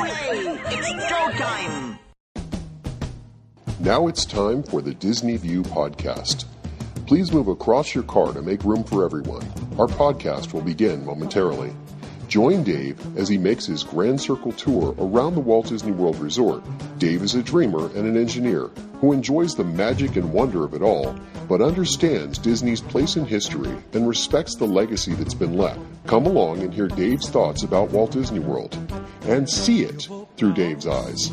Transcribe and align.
It's! 0.00 0.88
Now 3.80 4.06
it's 4.06 4.24
time 4.24 4.62
for 4.62 4.82
the 4.82 4.94
Disney 4.94 5.36
View 5.36 5.62
podcast. 5.62 6.44
Please 7.06 7.32
move 7.32 7.48
across 7.48 7.94
your 7.94 8.04
car 8.04 8.32
to 8.32 8.42
make 8.42 8.62
room 8.64 8.84
for 8.84 9.04
everyone. 9.04 9.42
Our 9.78 9.86
podcast 9.86 10.52
will 10.52 10.60
begin 10.60 11.04
momentarily. 11.04 11.72
Join 12.28 12.62
Dave 12.62 13.00
as 13.16 13.28
he 13.28 13.38
makes 13.38 13.66
his 13.66 13.82
Grand 13.82 14.20
Circle 14.20 14.52
tour 14.52 14.94
around 14.98 15.34
the 15.34 15.40
Walt 15.40 15.68
Disney 15.68 15.92
World 15.92 16.18
Resort. 16.18 16.62
Dave 16.98 17.22
is 17.22 17.34
a 17.34 17.42
dreamer 17.42 17.86
and 17.96 18.06
an 18.06 18.16
engineer 18.16 18.70
who 19.00 19.12
enjoys 19.12 19.54
the 19.54 19.64
magic 19.64 20.16
and 20.16 20.32
wonder 20.32 20.64
of 20.64 20.74
it 20.74 20.82
all, 20.82 21.18
but 21.48 21.62
understands 21.62 22.36
Disney's 22.36 22.82
place 22.82 23.16
in 23.16 23.24
history 23.24 23.74
and 23.94 24.06
respects 24.06 24.56
the 24.56 24.66
legacy 24.66 25.14
that's 25.14 25.34
been 25.34 25.56
left. 25.56 25.80
Come 26.08 26.24
along 26.24 26.62
and 26.62 26.72
hear 26.72 26.88
Dave's 26.88 27.28
thoughts 27.28 27.64
about 27.64 27.90
Walt 27.90 28.12
Disney 28.12 28.38
World 28.38 28.74
and 29.24 29.46
see 29.46 29.82
it 29.82 30.08
through 30.38 30.54
Dave's 30.54 30.86
eyes. 30.86 31.30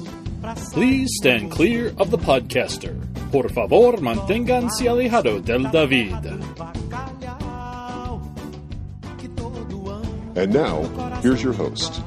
Please 0.73 1.09
stand 1.15 1.49
clear 1.49 1.93
of 1.97 2.11
the 2.11 2.17
podcaster. 2.17 2.93
Por 3.31 3.47
favor, 3.47 3.93
manténganse 4.01 4.85
alejado 4.85 5.39
del 5.39 5.71
David. 5.71 6.11
And 10.35 10.53
now, 10.53 10.83
here's 11.21 11.41
your 11.41 11.53
host. 11.53 12.01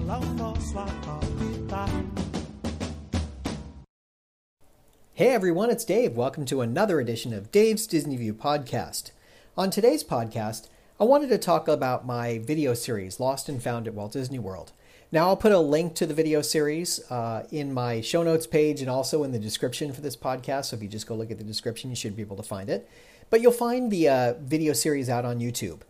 Hey 5.14 5.30
everyone, 5.30 5.70
it's 5.70 5.86
Dave. 5.86 6.18
Welcome 6.18 6.44
to 6.44 6.60
another 6.60 7.00
edition 7.00 7.32
of 7.32 7.50
Dave's 7.50 7.86
Disney 7.86 8.18
View 8.18 8.34
podcast. 8.34 9.12
On 9.56 9.70
today's 9.70 10.04
podcast, 10.04 10.68
I 11.00 11.04
wanted 11.04 11.28
to 11.28 11.38
talk 11.38 11.68
about 11.68 12.04
my 12.04 12.38
video 12.38 12.74
series, 12.74 13.20
Lost 13.20 13.48
and 13.48 13.62
Found 13.62 13.86
at 13.86 13.94
Walt 13.94 14.14
Disney 14.14 14.40
World. 14.40 14.72
Now, 15.12 15.28
I'll 15.28 15.36
put 15.36 15.52
a 15.52 15.60
link 15.60 15.94
to 15.94 16.06
the 16.06 16.12
video 16.12 16.42
series 16.42 17.08
uh, 17.08 17.46
in 17.52 17.72
my 17.72 18.00
show 18.00 18.24
notes 18.24 18.48
page 18.48 18.80
and 18.80 18.90
also 18.90 19.22
in 19.22 19.30
the 19.30 19.38
description 19.38 19.92
for 19.92 20.00
this 20.00 20.16
podcast. 20.16 20.66
So 20.66 20.76
if 20.76 20.82
you 20.82 20.88
just 20.88 21.06
go 21.06 21.14
look 21.14 21.30
at 21.30 21.38
the 21.38 21.44
description, 21.44 21.88
you 21.88 21.94
should 21.94 22.16
be 22.16 22.22
able 22.22 22.36
to 22.36 22.42
find 22.42 22.68
it. 22.68 22.90
But 23.30 23.40
you'll 23.40 23.52
find 23.52 23.92
the 23.92 24.08
uh, 24.08 24.34
video 24.40 24.72
series 24.72 25.08
out 25.08 25.24
on 25.24 25.38
YouTube. 25.38 25.82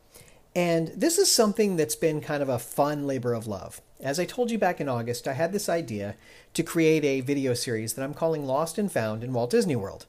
And 0.55 0.89
this 0.89 1.17
is 1.17 1.33
something 1.33 1.77
that's 1.77 1.97
been 1.97 2.21
kind 2.21 2.43
of 2.43 2.51
a 2.51 2.59
fun 2.59 3.07
labor 3.07 3.33
of 3.33 3.47
love. 3.47 3.81
As 4.01 4.21
I 4.21 4.27
told 4.27 4.51
you 4.51 4.59
back 4.59 4.79
in 4.79 4.91
August, 4.91 5.27
I 5.27 5.33
had 5.33 5.53
this 5.53 5.71
idea 5.71 6.17
to 6.53 6.63
create 6.63 7.05
a 7.07 7.23
video 7.23 7.55
series 7.55 7.95
that 7.95 8.03
I'm 8.03 8.13
calling 8.13 8.45
Lost 8.45 8.77
and 8.77 8.93
Found 8.93 9.25
in 9.25 9.33
Walt 9.33 9.49
Disney 9.53 9.75
World. 9.75 10.05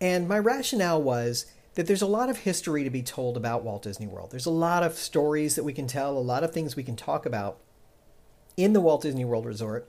And 0.00 0.26
my 0.26 0.38
rationale 0.38 1.02
was 1.02 1.44
that 1.74 1.86
there's 1.86 2.02
a 2.02 2.06
lot 2.06 2.28
of 2.28 2.38
history 2.38 2.84
to 2.84 2.90
be 2.90 3.02
told 3.02 3.36
about 3.36 3.62
Walt 3.62 3.82
Disney 3.82 4.06
World. 4.06 4.30
There's 4.30 4.46
a 4.46 4.50
lot 4.50 4.82
of 4.82 4.94
stories 4.94 5.54
that 5.54 5.64
we 5.64 5.72
can 5.72 5.86
tell, 5.86 6.16
a 6.16 6.18
lot 6.18 6.44
of 6.44 6.52
things 6.52 6.76
we 6.76 6.82
can 6.82 6.96
talk 6.96 7.26
about 7.26 7.58
in 8.56 8.72
the 8.72 8.80
Walt 8.80 9.02
Disney 9.02 9.24
World 9.24 9.46
Resort, 9.46 9.88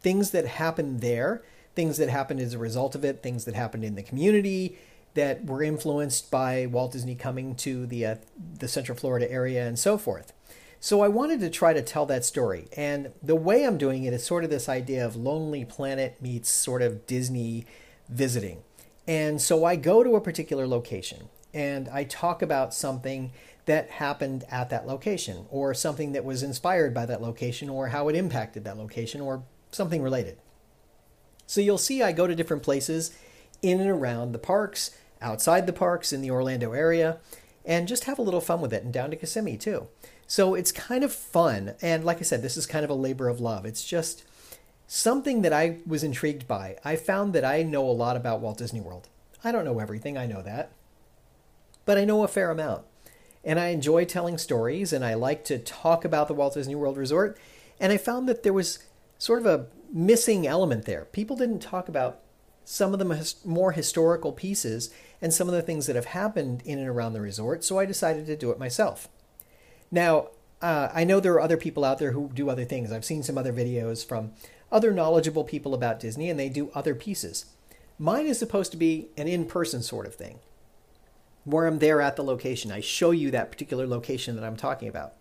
things 0.00 0.30
that 0.30 0.46
happened 0.46 1.00
there, 1.00 1.42
things 1.74 1.96
that 1.96 2.08
happened 2.08 2.40
as 2.40 2.54
a 2.54 2.58
result 2.58 2.94
of 2.94 3.04
it, 3.04 3.22
things 3.22 3.44
that 3.46 3.54
happened 3.54 3.84
in 3.84 3.94
the 3.94 4.02
community 4.02 4.78
that 5.14 5.44
were 5.44 5.62
influenced 5.62 6.30
by 6.30 6.66
Walt 6.66 6.92
Disney 6.92 7.14
coming 7.14 7.54
to 7.56 7.86
the 7.86 8.06
uh, 8.06 8.14
the 8.58 8.68
Central 8.68 8.96
Florida 8.96 9.30
area 9.30 9.66
and 9.66 9.78
so 9.78 9.98
forth. 9.98 10.32
So 10.80 11.00
I 11.00 11.08
wanted 11.08 11.38
to 11.40 11.50
try 11.50 11.72
to 11.72 11.82
tell 11.82 12.06
that 12.06 12.24
story. 12.24 12.66
And 12.76 13.12
the 13.22 13.36
way 13.36 13.64
I'm 13.64 13.78
doing 13.78 14.02
it 14.02 14.12
is 14.12 14.24
sort 14.24 14.42
of 14.42 14.50
this 14.50 14.68
idea 14.68 15.06
of 15.06 15.14
Lonely 15.14 15.64
Planet 15.64 16.20
meets 16.20 16.48
sort 16.48 16.82
of 16.82 17.06
Disney 17.06 17.66
visiting. 18.08 18.62
And 19.06 19.40
so 19.40 19.64
I 19.64 19.76
go 19.76 20.02
to 20.02 20.16
a 20.16 20.20
particular 20.20 20.66
location 20.66 21.28
and 21.52 21.88
I 21.88 22.04
talk 22.04 22.40
about 22.42 22.72
something 22.72 23.32
that 23.66 23.90
happened 23.90 24.44
at 24.50 24.70
that 24.70 24.86
location 24.86 25.46
or 25.50 25.74
something 25.74 26.12
that 26.12 26.24
was 26.24 26.42
inspired 26.42 26.94
by 26.94 27.06
that 27.06 27.22
location 27.22 27.68
or 27.68 27.88
how 27.88 28.08
it 28.08 28.16
impacted 28.16 28.64
that 28.64 28.78
location 28.78 29.20
or 29.20 29.44
something 29.70 30.02
related. 30.02 30.38
So 31.46 31.60
you'll 31.60 31.78
see 31.78 32.02
I 32.02 32.12
go 32.12 32.26
to 32.26 32.34
different 32.34 32.62
places 32.62 33.16
in 33.60 33.80
and 33.80 33.90
around 33.90 34.32
the 34.32 34.38
parks, 34.38 34.96
outside 35.20 35.66
the 35.66 35.72
parks 35.72 36.12
in 36.12 36.22
the 36.22 36.30
Orlando 36.30 36.72
area, 36.72 37.18
and 37.64 37.86
just 37.86 38.04
have 38.04 38.18
a 38.18 38.22
little 38.22 38.40
fun 38.40 38.60
with 38.60 38.72
it 38.72 38.82
and 38.82 38.92
down 38.92 39.10
to 39.10 39.16
Kissimmee 39.16 39.56
too. 39.56 39.86
So 40.26 40.54
it's 40.54 40.72
kind 40.72 41.04
of 41.04 41.12
fun. 41.12 41.74
And 41.82 42.04
like 42.04 42.18
I 42.18 42.22
said, 42.22 42.42
this 42.42 42.56
is 42.56 42.66
kind 42.66 42.84
of 42.84 42.90
a 42.90 42.94
labor 42.94 43.28
of 43.28 43.40
love. 43.40 43.64
It's 43.66 43.84
just 43.84 44.24
something 44.94 45.40
that 45.40 45.54
I 45.54 45.78
was 45.86 46.04
intrigued 46.04 46.46
by. 46.46 46.76
I 46.84 46.96
found 46.96 47.32
that 47.32 47.46
I 47.46 47.62
know 47.62 47.88
a 47.88 47.92
lot 47.92 48.14
about 48.14 48.40
Walt 48.40 48.58
Disney 48.58 48.82
World. 48.82 49.08
I 49.42 49.50
don't 49.50 49.64
know 49.64 49.78
everything, 49.78 50.18
I 50.18 50.26
know 50.26 50.42
that. 50.42 50.70
But 51.86 51.96
I 51.96 52.04
know 52.04 52.22
a 52.22 52.28
fair 52.28 52.50
amount. 52.50 52.84
And 53.42 53.58
I 53.58 53.68
enjoy 53.68 54.04
telling 54.04 54.36
stories 54.36 54.92
and 54.92 55.02
I 55.02 55.14
like 55.14 55.46
to 55.46 55.58
talk 55.58 56.04
about 56.04 56.28
the 56.28 56.34
Walt 56.34 56.52
Disney 56.52 56.74
World 56.74 56.98
Resort. 56.98 57.38
And 57.80 57.90
I 57.90 57.96
found 57.96 58.28
that 58.28 58.42
there 58.42 58.52
was 58.52 58.80
sort 59.16 59.40
of 59.40 59.46
a 59.46 59.66
missing 59.90 60.46
element 60.46 60.84
there. 60.84 61.06
People 61.06 61.36
didn't 61.36 61.60
talk 61.60 61.88
about 61.88 62.20
some 62.66 62.92
of 62.92 62.98
the 62.98 63.34
more 63.46 63.72
historical 63.72 64.30
pieces 64.30 64.90
and 65.22 65.32
some 65.32 65.48
of 65.48 65.54
the 65.54 65.62
things 65.62 65.86
that 65.86 65.96
have 65.96 66.04
happened 66.04 66.62
in 66.66 66.78
and 66.78 66.88
around 66.88 67.14
the 67.14 67.20
resort, 67.22 67.64
so 67.64 67.78
I 67.78 67.86
decided 67.86 68.26
to 68.26 68.36
do 68.36 68.50
it 68.50 68.58
myself. 68.58 69.08
Now, 69.90 70.28
uh, 70.62 70.88
I 70.94 71.04
know 71.04 71.20
there 71.20 71.34
are 71.34 71.40
other 71.40 71.56
people 71.56 71.84
out 71.84 71.98
there 71.98 72.12
who 72.12 72.30
do 72.32 72.48
other 72.48 72.64
things. 72.64 72.92
I've 72.92 73.04
seen 73.04 73.22
some 73.22 73.36
other 73.36 73.52
videos 73.52 74.06
from 74.06 74.32
other 74.70 74.92
knowledgeable 74.92 75.44
people 75.44 75.74
about 75.74 76.00
Disney, 76.00 76.30
and 76.30 76.38
they 76.38 76.48
do 76.48 76.70
other 76.74 76.94
pieces. 76.94 77.46
Mine 77.98 78.26
is 78.26 78.38
supposed 78.38 78.70
to 78.72 78.78
be 78.78 79.08
an 79.16 79.28
in 79.28 79.44
person 79.44 79.82
sort 79.82 80.06
of 80.06 80.14
thing, 80.14 80.38
where 81.44 81.66
I'm 81.66 81.80
there 81.80 82.00
at 82.00 82.16
the 82.16 82.24
location. 82.24 82.72
I 82.72 82.80
show 82.80 83.10
you 83.10 83.30
that 83.32 83.50
particular 83.50 83.86
location 83.86 84.36
that 84.36 84.44
I'm 84.44 84.56
talking 84.56 84.88
about. 84.88 85.14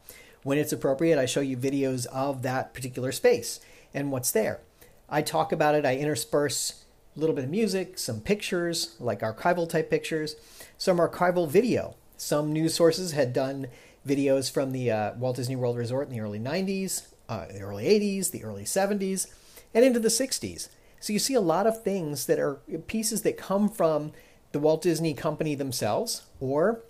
When 0.43 0.57
it's 0.57 0.71
appropriate, 0.71 1.19
I 1.19 1.25
show 1.25 1.41
you 1.41 1.57
videos 1.57 2.05
of 2.07 2.43
that 2.43 2.73
particular 2.73 3.11
space 3.11 3.59
and 3.93 4.11
what's 4.11 4.31
there. 4.31 4.61
I 5.09 5.21
talk 5.21 5.51
about 5.51 5.75
it, 5.75 5.85
I 5.85 5.97
intersperse 5.97 6.85
a 7.15 7.19
little 7.19 7.35
bit 7.35 7.43
of 7.43 7.51
music, 7.51 7.99
some 7.99 8.21
pictures, 8.21 8.95
like 8.99 9.19
archival 9.19 9.67
type 9.67 9.89
pictures, 9.89 10.35
some 10.77 10.97
archival 10.97 11.49
video. 11.49 11.95
Some 12.15 12.53
news 12.53 12.75
sources 12.75 13.11
had 13.11 13.33
done 13.33 13.67
videos 14.07 14.51
from 14.51 14.71
the 14.71 14.91
uh, 14.91 15.13
Walt 15.15 15.35
Disney 15.35 15.55
World 15.55 15.77
Resort 15.77 16.07
in 16.07 16.13
the 16.13 16.21
early 16.21 16.39
90s, 16.39 17.07
uh, 17.29 17.45
the 17.47 17.61
early 17.61 17.85
80s, 17.85 18.31
the 18.31 18.43
early 18.43 18.63
70s, 18.63 19.27
and 19.73 19.85
into 19.85 19.99
the 19.99 20.09
60s. 20.09 20.69
So 20.99 21.13
you 21.13 21.19
see 21.19 21.33
a 21.33 21.41
lot 21.41 21.67
of 21.67 21.83
things 21.83 22.25
that 22.25 22.39
are 22.39 22.55
pieces 22.87 23.21
that 23.23 23.37
come 23.37 23.69
from 23.69 24.11
the 24.51 24.59
Walt 24.59 24.81
Disney 24.81 25.13
Company 25.13 25.55
themselves 25.55 26.23
or 26.39 26.83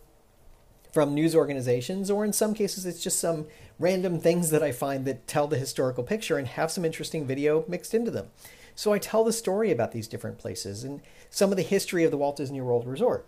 from 0.92 1.14
news 1.14 1.34
organizations, 1.36 2.12
or 2.12 2.26
in 2.26 2.34
some 2.34 2.54
cases, 2.54 2.86
it's 2.86 3.02
just 3.02 3.20
some 3.20 3.48
random 3.80 4.20
things 4.20 4.50
that 4.50 4.62
I 4.62 4.72
find 4.72 5.06
that 5.06 5.26
tell 5.26 5.48
the 5.48 5.58
historical 5.58 6.04
picture 6.04 6.38
and 6.38 6.48
have 6.48 6.70
some 6.70 6.84
interesting 6.84 7.26
video 7.26 7.64
mixed 7.68 7.94
into 7.94 8.12
them. 8.12 8.28
So 8.76 8.94
I 8.94 9.00
tell 9.00 9.24
the 9.24 9.34
story 9.34 9.72
about 9.72 9.92
these 9.92 10.08
different 10.08 10.38
places 10.38 10.84
and 10.84 11.02
some 11.30 11.52
of 11.52 11.58
the 11.58 11.64
history 11.64 12.04
of 12.04 12.12
the 12.12 12.18
Walt 12.18 12.38
Disney 12.38 12.62
World 12.62 12.86
Resort. 12.86 13.26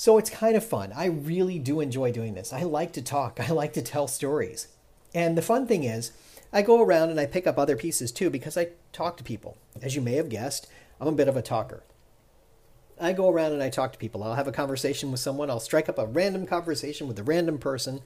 So 0.00 0.16
it's 0.16 0.30
kind 0.30 0.56
of 0.56 0.64
fun. 0.64 0.94
I 0.96 1.04
really 1.04 1.58
do 1.58 1.80
enjoy 1.80 2.10
doing 2.10 2.32
this. 2.32 2.54
I 2.54 2.62
like 2.62 2.94
to 2.94 3.02
talk, 3.02 3.38
I 3.46 3.52
like 3.52 3.74
to 3.74 3.82
tell 3.82 4.08
stories. 4.08 4.66
And 5.14 5.36
the 5.36 5.42
fun 5.42 5.66
thing 5.66 5.84
is, 5.84 6.12
I 6.54 6.62
go 6.62 6.80
around 6.80 7.10
and 7.10 7.20
I 7.20 7.26
pick 7.26 7.46
up 7.46 7.58
other 7.58 7.76
pieces 7.76 8.10
too 8.10 8.30
because 8.30 8.56
I 8.56 8.68
talk 8.94 9.18
to 9.18 9.22
people. 9.22 9.58
As 9.82 9.94
you 9.94 10.00
may 10.00 10.14
have 10.14 10.30
guessed, 10.30 10.66
I'm 11.02 11.08
a 11.08 11.12
bit 11.12 11.28
of 11.28 11.36
a 11.36 11.42
talker. 11.42 11.82
I 12.98 13.12
go 13.12 13.28
around 13.28 13.52
and 13.52 13.62
I 13.62 13.68
talk 13.68 13.92
to 13.92 13.98
people. 13.98 14.22
I'll 14.22 14.36
have 14.36 14.48
a 14.48 14.52
conversation 14.52 15.10
with 15.10 15.20
someone, 15.20 15.50
I'll 15.50 15.60
strike 15.60 15.90
up 15.90 15.98
a 15.98 16.06
random 16.06 16.46
conversation 16.46 17.06
with 17.06 17.18
a 17.18 17.22
random 17.22 17.58
person. 17.58 18.00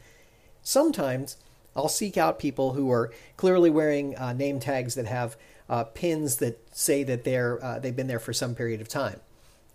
Sometimes 0.64 1.36
I'll 1.76 1.88
seek 1.88 2.16
out 2.16 2.40
people 2.40 2.72
who 2.72 2.90
are 2.90 3.12
clearly 3.36 3.70
wearing 3.70 4.18
uh, 4.18 4.32
name 4.32 4.58
tags 4.58 4.96
that 4.96 5.06
have 5.06 5.36
uh, 5.68 5.84
pins 5.84 6.38
that 6.38 6.76
say 6.76 7.04
that 7.04 7.22
they're 7.22 7.64
uh, 7.64 7.78
they've 7.78 7.94
been 7.94 8.08
there 8.08 8.18
for 8.18 8.32
some 8.32 8.56
period 8.56 8.80
of 8.80 8.88
time. 8.88 9.20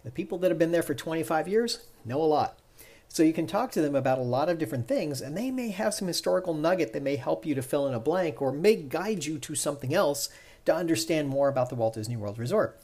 The 0.04 0.12
people 0.12 0.38
that 0.40 0.50
have 0.50 0.60
been 0.60 0.72
there 0.72 0.84
for 0.84 0.94
25 0.94 1.48
years 1.48 1.86
know 2.06 2.22
a 2.22 2.24
lot. 2.24 2.60
So 3.08 3.24
you 3.24 3.34
can 3.34 3.48
talk 3.48 3.72
to 3.72 3.82
them 3.82 3.96
about 3.96 4.20
a 4.20 4.24
lot 4.24 4.50
of 4.50 4.60
different 4.60 4.88
things, 4.88 5.20
and 5.20 5.36
they 5.36 5.50
may 5.50 5.70
have 5.70 5.96
some 5.96 6.08
historical 6.08 6.54
nugget 6.54 6.94
that 6.94 7.02
may 7.02 7.16
help 7.16 7.46
you 7.46 7.56
to 7.56 7.62
fill 7.62 7.88
in 7.88 7.94
a 7.96 8.00
blank 8.00 8.42
or 8.42 8.52
may 8.52 8.76
guide 8.76 9.26
you 9.26 9.40
to 9.40 9.56
something 9.56 9.94
else 9.94 10.30
to 10.66 10.76
understand 10.76 11.28
more 11.28 11.50
about 11.50 11.70
the 11.70 11.76
Walt 11.76 11.96
Disney 11.96 12.16
World 12.16 12.38
Resort. 12.38 12.80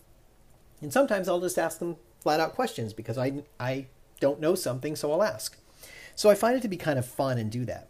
And 0.82 0.92
sometimes 0.92 1.30
I'll 1.30 1.40
just 1.40 1.60
ask 1.60 1.78
them 1.78 1.98
flat 2.20 2.40
out 2.40 2.56
questions 2.56 2.92
because 2.92 3.20
I, 3.20 3.44
I 3.60 3.86
don't 4.20 4.40
know 4.40 4.56
something, 4.56 4.96
so 4.96 5.12
I'll 5.12 5.24
ask. 5.24 5.58
So 6.16 6.30
I 6.30 6.36
find 6.36 6.58
it 6.58 6.62
to 6.64 6.68
be 6.68 6.78
kind 6.78 6.98
of 6.98 7.06
fun 7.06 7.38
and 7.38 7.52
do 7.52 7.64
that. 7.66 7.88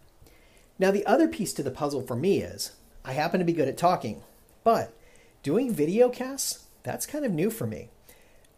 Now, 0.78 0.92
the 0.92 1.06
other 1.06 1.30
piece 1.30 1.54
to 1.54 1.64
the 1.64 1.72
puzzle 1.72 2.02
for 2.02 2.18
me 2.18 2.42
is 2.42 2.74
I 3.06 3.14
happen 3.14 3.40
to 3.40 3.46
be 3.46 3.54
good 3.54 3.70
at 3.70 3.78
talking, 3.78 4.24
but 4.66 4.94
doing 5.42 5.74
video 5.74 6.10
casts, 6.10 6.66
that's 6.84 7.06
kind 7.06 7.24
of 7.24 7.32
new 7.32 7.50
for 7.50 7.66
me. 7.66 7.90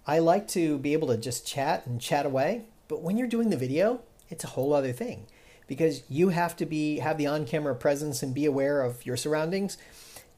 I 0.07 0.19
like 0.19 0.47
to 0.49 0.77
be 0.77 0.93
able 0.93 1.09
to 1.09 1.17
just 1.17 1.45
chat 1.45 1.85
and 1.85 1.99
chat 1.99 2.25
away, 2.25 2.63
but 2.87 3.01
when 3.01 3.17
you're 3.17 3.27
doing 3.27 3.49
the 3.49 3.57
video, 3.57 4.01
it's 4.29 4.45
a 4.45 4.47
whole 4.47 4.73
other 4.73 4.93
thing 4.93 5.27
because 5.67 6.03
you 6.09 6.29
have 6.29 6.55
to 6.55 6.65
be 6.65 6.99
have 6.99 7.17
the 7.17 7.27
on-camera 7.27 7.75
presence 7.75 8.23
and 8.23 8.33
be 8.33 8.45
aware 8.45 8.81
of 8.81 9.05
your 9.05 9.17
surroundings. 9.17 9.77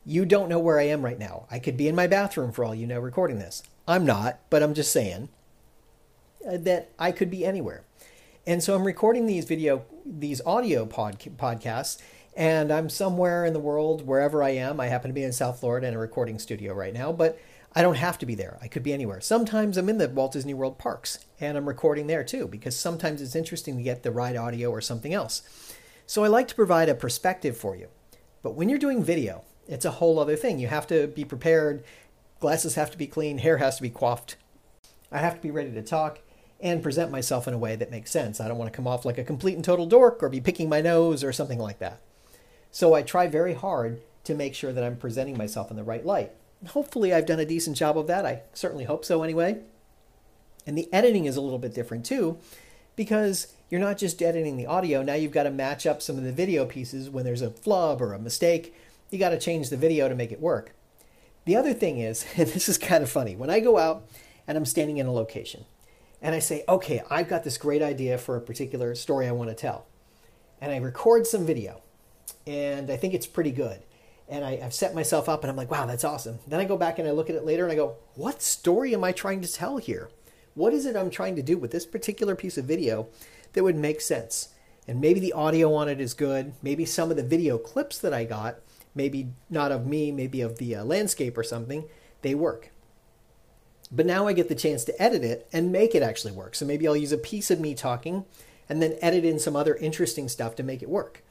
You 0.03 0.25
don't 0.25 0.49
know 0.49 0.59
where 0.59 0.79
I 0.79 0.87
am 0.87 1.03
right 1.03 1.19
now. 1.19 1.45
I 1.51 1.59
could 1.59 1.77
be 1.77 1.87
in 1.87 1.95
my 1.95 2.07
bathroom 2.07 2.51
for 2.51 2.65
all 2.65 2.73
you 2.73 2.87
know 2.87 2.99
recording 2.99 3.37
this. 3.37 3.61
I'm 3.87 4.05
not, 4.05 4.39
but 4.49 4.63
I'm 4.63 4.73
just 4.73 4.91
saying 4.91 5.29
uh, 6.47 6.57
that 6.57 6.89
I 6.97 7.11
could 7.11 7.29
be 7.29 7.45
anywhere. 7.45 7.83
And 8.47 8.63
so 8.63 8.73
I'm 8.73 8.85
recording 8.85 9.27
these 9.27 9.45
video 9.45 9.85
these 10.03 10.41
audio 10.45 10.87
pod, 10.87 11.19
podcasts 11.37 12.01
and 12.35 12.71
I'm 12.71 12.89
somewhere 12.89 13.45
in 13.45 13.53
the 13.53 13.59
world, 13.59 14.07
wherever 14.07 14.41
I 14.41 14.51
am. 14.51 14.79
I 14.79 14.87
happen 14.87 15.09
to 15.09 15.13
be 15.13 15.23
in 15.23 15.33
South 15.33 15.59
Florida 15.59 15.87
in 15.87 15.93
a 15.93 15.99
recording 15.99 16.39
studio 16.39 16.73
right 16.73 16.93
now, 16.93 17.11
but 17.11 17.37
I 17.75 17.81
don't 17.81 17.97
have 17.97 18.17
to 18.19 18.25
be 18.25 18.35
there. 18.35 18.57
I 18.61 18.67
could 18.67 18.83
be 18.83 18.93
anywhere. 18.93 19.21
Sometimes 19.21 19.77
I'm 19.77 19.89
in 19.89 19.99
the 19.99 20.09
Walt 20.09 20.33
Disney 20.33 20.53
World 20.53 20.79
parks 20.79 21.19
and 21.39 21.57
I'm 21.57 21.67
recording 21.67 22.07
there 22.07 22.23
too, 22.23 22.47
because 22.47 22.77
sometimes 22.77 23.21
it's 23.21 23.35
interesting 23.35 23.77
to 23.77 23.83
get 23.83 24.03
the 24.03 24.11
ride 24.11 24.35
audio 24.35 24.71
or 24.71 24.81
something 24.81 25.13
else. 25.13 25.43
So 26.07 26.23
I 26.23 26.27
like 26.27 26.47
to 26.47 26.55
provide 26.55 26.89
a 26.89 26.95
perspective 26.95 27.55
for 27.55 27.75
you. 27.75 27.87
But 28.41 28.55
when 28.55 28.69
you're 28.69 28.79
doing 28.79 29.03
video, 29.03 29.43
it's 29.67 29.85
a 29.85 29.91
whole 29.91 30.17
other 30.17 30.35
thing. 30.35 30.57
You 30.57 30.67
have 30.67 30.87
to 30.87 31.07
be 31.07 31.23
prepared. 31.23 31.83
Glasses 32.39 32.75
have 32.75 32.89
to 32.91 32.97
be 32.97 33.05
clean, 33.05 33.37
hair 33.37 33.57
has 33.57 33.75
to 33.75 33.81
be 33.83 33.89
coiffed. 33.89 34.35
I 35.11 35.19
have 35.19 35.35
to 35.35 35.41
be 35.41 35.51
ready 35.51 35.71
to 35.71 35.81
talk 35.83 36.19
and 36.59 36.81
present 36.83 37.11
myself 37.11 37.47
in 37.47 37.53
a 37.53 37.57
way 37.57 37.75
that 37.75 37.91
makes 37.91 38.11
sense. 38.11 38.41
I 38.41 38.47
don't 38.47 38.57
want 38.57 38.71
to 38.71 38.75
come 38.75 38.87
off 38.87 39.05
like 39.05 39.17
a 39.17 39.23
complete 39.23 39.55
and 39.55 39.63
total 39.63 39.85
dork 39.85 40.23
or 40.23 40.29
be 40.29 40.41
picking 40.41 40.69
my 40.69 40.81
nose 40.81 41.23
or 41.23 41.31
something 41.31 41.59
like 41.59 41.79
that. 41.79 42.01
So 42.71 42.93
I 42.93 43.01
try 43.01 43.27
very 43.27 43.53
hard 43.53 44.01
to 44.23 44.35
make 44.35 44.55
sure 44.55 44.73
that 44.73 44.83
I'm 44.83 44.97
presenting 44.97 45.37
myself 45.37 45.69
in 45.69 45.77
the 45.77 45.83
right 45.83 46.05
light. 46.05 46.31
Hopefully, 46.67 47.13
I've 47.13 47.25
done 47.25 47.39
a 47.39 47.45
decent 47.45 47.77
job 47.77 47.97
of 47.97 48.07
that. 48.07 48.25
I 48.25 48.41
certainly 48.53 48.83
hope 48.83 49.05
so, 49.05 49.23
anyway. 49.23 49.59
And 50.67 50.77
the 50.77 50.91
editing 50.93 51.25
is 51.25 51.37
a 51.37 51.41
little 51.41 51.57
bit 51.57 51.73
different 51.73 52.05
too, 52.05 52.37
because 52.95 53.53
you're 53.69 53.79
not 53.79 53.97
just 53.97 54.21
editing 54.21 54.57
the 54.57 54.65
audio. 54.65 55.01
Now 55.01 55.13
you've 55.13 55.31
got 55.31 55.43
to 55.43 55.51
match 55.51 55.85
up 55.87 56.01
some 56.01 56.17
of 56.17 56.23
the 56.23 56.31
video 56.31 56.65
pieces 56.65 57.09
when 57.09 57.23
there's 57.23 57.41
a 57.41 57.49
flub 57.49 58.01
or 58.01 58.13
a 58.13 58.19
mistake. 58.19 58.75
You 59.09 59.17
got 59.17 59.29
to 59.29 59.39
change 59.39 59.69
the 59.69 59.77
video 59.77 60.09
to 60.09 60.15
make 60.15 60.31
it 60.31 60.41
work. 60.41 60.75
The 61.45 61.55
other 61.55 61.73
thing 61.73 61.99
is, 61.99 62.25
and 62.35 62.47
this 62.49 62.69
is 62.69 62.77
kind 62.77 63.03
of 63.03 63.09
funny, 63.09 63.35
when 63.35 63.49
I 63.49 63.59
go 63.59 63.77
out 63.77 64.07
and 64.47 64.57
I'm 64.57 64.65
standing 64.65 64.97
in 64.97 65.07
a 65.07 65.13
location 65.13 65.65
and 66.21 66.35
I 66.35 66.39
say, 66.39 66.63
okay, 66.67 67.01
I've 67.09 67.29
got 67.29 67.43
this 67.43 67.57
great 67.57 67.81
idea 67.81 68.17
for 68.17 68.35
a 68.35 68.41
particular 68.41 68.93
story 68.95 69.27
I 69.27 69.31
want 69.31 69.49
to 69.49 69.55
tell, 69.55 69.87
and 70.59 70.71
I 70.71 70.77
record 70.77 71.25
some 71.25 71.45
video 71.45 71.81
and 72.45 72.91
I 72.91 72.97
think 72.97 73.13
it's 73.13 73.27
pretty 73.27 73.51
good. 73.51 73.81
And 74.29 74.45
I, 74.45 74.57
have 74.57 74.73
set 74.73 74.93
myself 74.93 75.27
up 75.27 75.43
and 75.43 75.49
I'm 75.49 75.57
like, 75.57 75.71
wow, 75.71 75.87
that's 75.87 76.03
awesome. 76.03 76.39
Then 76.47 76.59
I 76.59 76.65
go 76.65 76.77
back 76.77 76.99
and 76.99 77.07
I 77.07 77.11
look 77.11 77.29
at 77.29 77.35
it 77.35 77.45
later 77.45 77.63
and 77.63 77.71
I 77.71 77.75
go, 77.75 77.95
what 78.13 78.43
story 78.43 78.93
am 78.93 79.03
I 79.03 79.11
trying 79.11 79.41
to 79.41 79.51
tell 79.51 79.77
here? 79.77 80.09
What 80.53 80.73
is 80.73 80.85
it 80.85 80.95
I'm 80.95 81.09
trying 81.09 81.35
to 81.35 81.41
do 81.41 81.57
with 81.57 81.71
this 81.71 81.85
particular 81.85 82.35
piece 82.35 82.57
of 82.57 82.65
video 82.65 83.07
that 83.53 83.63
would 83.63 83.75
make 83.75 84.01
sense? 84.01 84.49
And 84.87 85.01
maybe 85.01 85.19
the 85.19 85.33
audio 85.33 85.73
on 85.73 85.89
it 85.89 85.99
is 85.99 86.13
good. 86.13 86.53
Maybe 86.61 86.85
some 86.85 87.09
of 87.09 87.17
the 87.17 87.23
video 87.23 87.57
clips 87.57 87.97
that 87.99 88.13
I 88.13 88.23
got, 88.23 88.57
maybe 88.93 89.29
not 89.49 89.71
of 89.71 89.87
me, 89.87 90.11
maybe 90.11 90.41
of 90.41 90.57
the 90.57 90.75
uh, 90.75 90.83
landscape 90.83 91.37
or 91.37 91.43
something, 91.43 91.85
they 92.21 92.35
work. 92.35 92.71
But 93.91 94.05
now 94.05 94.27
I 94.27 94.33
get 94.33 94.49
the 94.49 94.55
chance 94.55 94.83
to 94.85 95.01
edit 95.01 95.23
it 95.23 95.47
and 95.51 95.71
make 95.71 95.95
it 95.95 96.03
actually 96.03 96.33
work. 96.33 96.53
So 96.55 96.65
maybe 96.65 96.87
I'll 96.87 96.95
use 96.95 97.11
a 97.11 97.17
piece 97.17 97.49
of 97.49 97.59
me 97.59 97.73
talking 97.73 98.25
and 98.67 98.81
then 98.81 98.97
edit 99.01 99.25
in 99.25 99.39
some 99.39 99.55
other 99.55 99.75
interesting 99.75 100.29
stuff 100.29 100.55
to 100.55 100.63
make 100.63 100.83
it 100.83 100.89
work. 100.89 101.23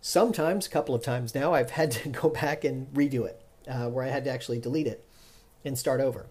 Sometimes, 0.00 0.66
a 0.66 0.70
couple 0.70 0.94
of 0.94 1.02
times 1.02 1.34
now, 1.34 1.54
I've 1.54 1.70
had 1.70 1.90
to 1.92 2.08
go 2.08 2.28
back 2.28 2.64
and 2.64 2.92
redo 2.94 3.26
it, 3.26 3.40
uh, 3.66 3.88
where 3.88 4.04
I 4.04 4.08
had 4.08 4.24
to 4.24 4.30
actually 4.30 4.60
delete 4.60 4.86
it 4.86 5.04
and 5.64 5.78
start 5.78 6.00
over. 6.00 6.26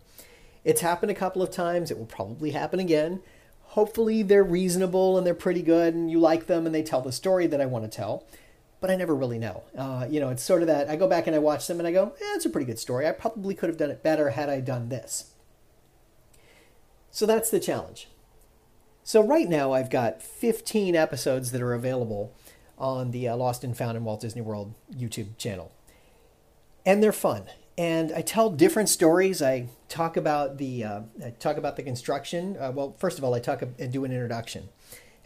It's 0.64 0.82
happened 0.82 1.12
a 1.12 1.16
couple 1.16 1.42
of 1.42 1.52
times. 1.52 1.92
It 1.92 1.98
will 1.98 2.06
probably 2.06 2.52
happen 2.52 2.80
again. 2.80 3.22
Hopefully, 3.62 4.24
they're 4.24 4.44
reasonable 4.44 5.18
and 5.18 5.28
they're 5.28 5.34
pretty 5.34 5.62
good, 5.62 5.94
and 5.94 6.10
you 6.10 6.20
like 6.20 6.48
them 6.48 6.66
and 6.66 6.74
they 6.74 6.84
tell 6.84 7.02
the 7.02 7.12
story 7.12 7.48
that 7.48 7.62
I 7.62 7.66
want 7.66 7.84
to 7.84 7.96
tell. 7.96 8.26
But 8.80 8.92
I 8.92 8.96
never 8.96 9.16
really 9.16 9.40
know. 9.40 9.64
Uh, 9.76 10.06
you 10.10 10.20
know, 10.20 10.30
it's 10.30 10.44
sort 10.44 10.62
of 10.62 10.68
that 10.68 10.90
I 10.90 10.96
go 10.96 11.08
back 11.08 11.26
and 11.26 11.36
I 11.36 11.40
watch 11.40 11.66
them 11.68 11.80
and 11.80 11.88
I 11.88 11.92
go, 11.92 12.14
eh, 12.22 12.36
it's 12.36 12.46
a 12.46 12.50
pretty 12.50 12.66
good 12.66 12.78
story. 12.78 13.08
I 13.08 13.12
probably 13.12 13.56
could 13.56 13.70
have 13.70 13.78
done 13.78 13.90
it 13.90 14.04
better 14.04 14.30
had 14.32 14.50
I 14.50 14.60
done 14.60 14.90
this. 14.90 15.32
So 17.10 17.26
that's 17.26 17.50
the 17.50 17.60
challenge. 17.60 18.08
So 19.04 19.22
right 19.24 19.50
now, 19.50 19.72
I've 19.72 19.90
got 19.90 20.22
15 20.22 20.96
episodes 20.96 21.52
that 21.52 21.62
are 21.62 21.74
available 21.74 22.34
on 22.78 23.12
the 23.12 23.28
uh, 23.28 23.36
Lost 23.36 23.64
and 23.64 23.76
Found 23.78 23.98
in 23.98 24.04
Walt 24.04 24.22
Disney 24.22 24.42
World 24.42 24.74
YouTube 24.96 25.38
channel. 25.38 25.72
And 26.86 27.02
they're 27.02 27.12
fun. 27.12 27.46
And 27.78 28.12
I 28.12 28.22
tell 28.22 28.50
different 28.50 28.90
stories. 28.90 29.42
I 29.42 29.68
talk 29.88 30.18
about 30.18 30.58
the 30.58 30.84
uh, 30.84 31.02
I 31.24 31.30
talk 31.32 31.58
about 31.58 31.76
the 31.76 31.84
construction. 31.84 32.58
Uh, 32.60 32.72
well, 32.72 32.96
first 32.98 33.18
of 33.18 33.24
all, 33.24 33.36
I 33.36 33.40
talk 33.40 33.62
and 33.62 33.92
do 33.92 34.04
an 34.04 34.12
introduction 34.12 34.70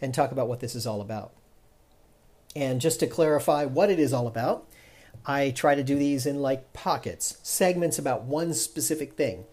and 0.00 0.12
talk 0.12 0.32
about 0.32 0.48
what 0.48 0.60
this 0.60 0.74
is 0.74 0.86
all 0.86 1.00
about. 1.00 1.32
And 2.54 2.80
just 2.80 3.00
to 3.00 3.06
clarify 3.06 3.64
what 3.64 3.88
it 3.88 3.98
is 3.98 4.12
all 4.12 4.26
about, 4.26 4.68
I 5.24 5.50
try 5.50 5.74
to 5.74 5.82
do 5.82 5.96
these 5.96 6.26
in 6.26 6.42
like 6.42 6.72
pockets, 6.72 7.38
segments 7.42 7.98
about 7.98 8.24
one 8.24 8.52
specific 8.52 9.14
thing. 9.14 9.44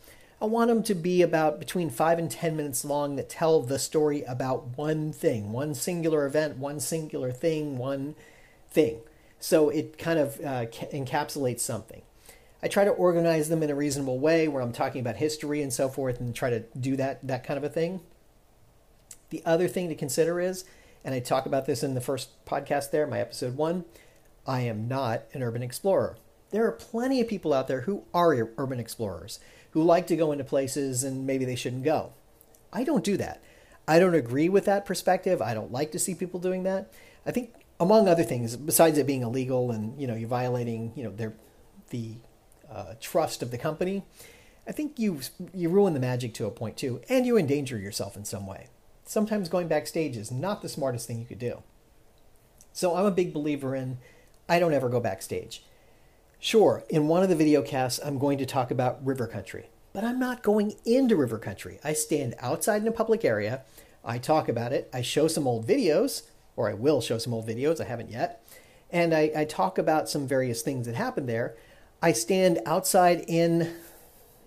I 0.41 0.45
want 0.45 0.69
them 0.69 0.83
to 0.83 0.95
be 0.95 1.21
about 1.21 1.59
between 1.59 1.89
five 1.89 2.17
and 2.17 2.31
10 2.31 2.55
minutes 2.55 2.85
long 2.85 3.17
that 3.17 3.29
tell 3.29 3.61
the 3.61 3.77
story 3.77 4.23
about 4.23 4.77
one 4.77 5.11
thing, 5.11 5.51
one 5.51 5.73
singular 5.73 6.25
event, 6.25 6.57
one 6.57 6.79
singular 6.79 7.31
thing, 7.31 7.77
one 7.77 8.15
thing. 8.71 9.01
So 9.41 9.69
it 9.69 9.97
kind 9.97 10.17
of 10.17 10.39
uh, 10.39 10.65
encapsulates 10.93 11.59
something. 11.59 12.03
I 12.63 12.69
try 12.69 12.85
to 12.85 12.91
organize 12.91 13.49
them 13.49 13.63
in 13.63 13.69
a 13.69 13.75
reasonable 13.75 14.19
way 14.19 14.47
where 14.47 14.61
I'm 14.61 14.71
talking 14.71 15.01
about 15.01 15.17
history 15.17 15.61
and 15.61 15.73
so 15.73 15.89
forth 15.89 16.21
and 16.21 16.33
try 16.33 16.49
to 16.49 16.63
do 16.77 16.95
that, 16.95 17.25
that 17.25 17.43
kind 17.43 17.57
of 17.57 17.63
a 17.63 17.69
thing. 17.69 17.99
The 19.31 19.43
other 19.45 19.67
thing 19.67 19.89
to 19.89 19.95
consider 19.95 20.39
is, 20.39 20.63
and 21.03 21.13
I 21.13 21.19
talk 21.19 21.45
about 21.45 21.65
this 21.65 21.83
in 21.83 21.95
the 21.95 22.01
first 22.01 22.29
podcast 22.45 22.91
there, 22.91 23.07
my 23.07 23.19
episode 23.19 23.57
one, 23.57 23.85
I 24.47 24.61
am 24.61 24.87
not 24.87 25.23
an 25.33 25.43
urban 25.43 25.63
explorer. 25.63 26.17
There 26.51 26.65
are 26.65 26.71
plenty 26.71 27.21
of 27.21 27.27
people 27.27 27.53
out 27.53 27.67
there 27.67 27.81
who 27.81 28.03
are 28.13 28.49
urban 28.57 28.79
explorers 28.79 29.39
who 29.71 29.83
like 29.83 30.07
to 30.07 30.15
go 30.15 30.31
into 30.31 30.43
places 30.43 31.03
and 31.03 31.25
maybe 31.25 31.45
they 31.45 31.55
shouldn't 31.55 31.83
go. 31.83 32.13
I 32.71 32.83
don't 32.83 33.03
do 33.03 33.17
that. 33.17 33.41
I 33.87 33.99
don't 33.99 34.15
agree 34.15 34.49
with 34.49 34.65
that 34.65 34.85
perspective. 34.85 35.41
I 35.41 35.53
don't 35.53 35.71
like 35.71 35.91
to 35.91 35.99
see 35.99 36.13
people 36.13 36.39
doing 36.39 36.63
that. 36.63 36.91
I 37.25 37.31
think, 37.31 37.53
among 37.79 38.07
other 38.07 38.23
things, 38.23 38.55
besides 38.55 38.97
it 38.97 39.07
being 39.07 39.23
illegal 39.23 39.71
and 39.71 39.99
you 39.99 40.05
know 40.05 40.15
you're 40.15 40.29
violating 40.29 40.91
you 40.95 41.03
know 41.03 41.11
their 41.11 41.33
the 41.89 42.15
uh, 42.71 42.93
trust 42.99 43.41
of 43.41 43.51
the 43.51 43.57
company, 43.57 44.05
I 44.67 44.71
think 44.71 44.99
you 44.99 45.21
you 45.53 45.69
ruin 45.69 45.93
the 45.93 45.99
magic 45.99 46.33
to 46.35 46.45
a 46.45 46.51
point 46.51 46.77
too, 46.77 47.01
and 47.09 47.25
you 47.25 47.37
endanger 47.37 47.79
yourself 47.79 48.15
in 48.15 48.25
some 48.25 48.45
way. 48.45 48.67
Sometimes 49.05 49.49
going 49.49 49.67
backstage 49.67 50.15
is 50.15 50.31
not 50.31 50.61
the 50.61 50.69
smartest 50.69 51.07
thing 51.07 51.19
you 51.19 51.25
could 51.25 51.39
do. 51.39 51.63
So 52.71 52.95
I'm 52.95 53.05
a 53.05 53.11
big 53.11 53.33
believer 53.33 53.75
in 53.75 53.97
I 54.47 54.59
don't 54.59 54.73
ever 54.73 54.89
go 54.89 54.99
backstage. 54.99 55.63
Sure, 56.41 56.85
in 56.89 57.09
one 57.09 57.21
of 57.21 57.27
the 57.27 57.35
video 57.35 57.61
casts, 57.61 57.99
I'm 58.01 58.17
going 58.17 58.37
to 58.37 58.45
talk 58.45 58.71
about 58.71 59.05
river 59.05 59.27
country, 59.27 59.69
but 59.91 60.05
I'm 60.05 60.17
not 60.17 60.41
going 60.41 60.73
into 60.85 61.17
river 61.17 61.37
country. 61.37 61.79
I 61.83 61.91
stand 61.91 62.33
outside 62.39 62.81
in 62.81 62.87
a 62.87 62.93
public 62.93 63.25
area, 63.25 63.63
I 64.05 64.19
talk 64.19 64.47
about 64.47 64.71
it, 64.71 64.89
I 64.93 65.01
show 65.01 65.27
some 65.27 65.45
old 65.45 65.67
videos, 65.67 66.23
or 66.55 66.69
I 66.69 66.75
will 66.75 67.01
show 67.01 67.17
some 67.17 67.33
old 67.33 67.45
videos, 67.45 67.81
I 67.81 67.89
haven't 67.89 68.09
yet, 68.09 68.41
and 68.89 69.13
I, 69.13 69.31
I 69.35 69.43
talk 69.43 69.77
about 69.77 70.07
some 70.07 70.29
various 70.29 70.61
things 70.61 70.85
that 70.85 70.95
happened 70.95 71.27
there. 71.27 71.57
I 72.01 72.13
stand 72.13 72.59
outside 72.65 73.25
in 73.27 73.73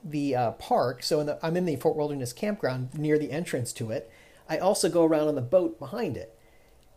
the 0.02 0.34
uh, 0.34 0.50
park, 0.52 1.02
so 1.02 1.20
in 1.20 1.26
the, 1.26 1.38
I'm 1.42 1.58
in 1.58 1.66
the 1.66 1.76
Fort 1.76 1.96
Wilderness 1.98 2.32
campground 2.32 2.94
near 2.94 3.18
the 3.18 3.30
entrance 3.30 3.70
to 3.74 3.90
it. 3.90 4.10
I 4.48 4.56
also 4.56 4.88
go 4.88 5.04
around 5.04 5.28
on 5.28 5.34
the 5.34 5.42
boat 5.42 5.78
behind 5.78 6.16
it 6.16 6.34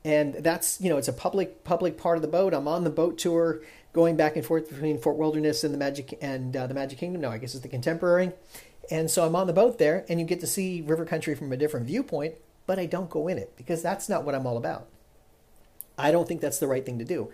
and 0.06 0.36
that's 0.36 0.80
you 0.80 0.88
know 0.88 0.98
it's 0.98 1.08
a 1.08 1.14
public 1.14 1.66
public 1.66 1.98
part 1.98 2.18
of 2.18 2.22
the 2.22 2.28
boat. 2.30 2.54
I'm 2.54 2.68
on 2.68 2.86
the 2.86 2.90
boat 2.90 3.18
tour, 3.18 3.62
going 3.92 4.16
back 4.16 4.36
and 4.36 4.46
forth 4.46 4.70
between 4.70 5.00
Fort 5.00 5.18
Wilderness 5.18 5.64
and 5.64 5.74
the 5.74 5.78
Magic 5.80 6.18
and 6.22 6.56
uh, 6.56 6.68
the 6.68 6.76
Magic 6.76 7.00
Kingdom. 7.00 7.22
No, 7.22 7.32
I 7.32 7.40
guess 7.40 7.56
it's 7.56 7.64
the 7.64 7.68
Contemporary. 7.68 8.32
And 8.92 9.10
so 9.10 9.26
I'm 9.26 9.36
on 9.36 9.48
the 9.48 9.54
boat 9.54 9.80
there, 9.80 10.06
and 10.08 10.20
you 10.20 10.26
get 10.28 10.40
to 10.42 10.48
see 10.48 10.82
river 10.82 11.06
country 11.06 11.34
from 11.34 11.52
a 11.52 11.58
different 11.58 11.88
viewpoint. 11.88 12.36
But 12.68 12.78
I 12.78 12.86
don't 12.86 13.10
go 13.10 13.28
in 13.28 13.40
it 13.40 13.58
because 13.58 13.82
that's 13.82 14.08
not 14.08 14.24
what 14.24 14.36
I'm 14.36 14.46
all 14.46 14.58
about. 14.58 14.88
I 15.98 16.12
don't 16.12 16.28
think 16.28 16.40
that's 16.40 16.60
the 16.60 16.68
right 16.68 16.86
thing 16.86 17.00
to 17.00 17.06
do. 17.06 17.32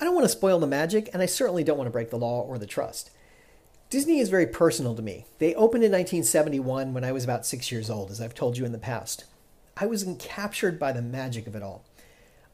I 0.00 0.04
don't 0.04 0.14
want 0.14 0.24
to 0.24 0.28
spoil 0.28 0.60
the 0.60 0.66
magic, 0.66 1.10
and 1.12 1.22
I 1.22 1.26
certainly 1.26 1.64
don't 1.64 1.76
want 1.76 1.86
to 1.86 1.92
break 1.92 2.10
the 2.10 2.18
law 2.18 2.42
or 2.42 2.56
the 2.56 2.66
trust. 2.66 3.10
Disney 3.90 4.20
is 4.20 4.28
very 4.28 4.46
personal 4.46 4.94
to 4.94 5.02
me. 5.02 5.26
They 5.38 5.54
opened 5.54 5.84
in 5.84 5.92
1971 5.92 6.94
when 6.94 7.04
I 7.04 7.12
was 7.12 7.24
about 7.24 7.46
six 7.46 7.70
years 7.72 7.90
old, 7.90 8.10
as 8.10 8.20
I've 8.20 8.34
told 8.34 8.58
you 8.58 8.64
in 8.64 8.72
the 8.72 8.78
past. 8.78 9.24
I 9.76 9.86
was 9.86 10.06
captured 10.18 10.78
by 10.78 10.92
the 10.92 11.02
magic 11.02 11.46
of 11.46 11.56
it 11.56 11.62
all. 11.62 11.84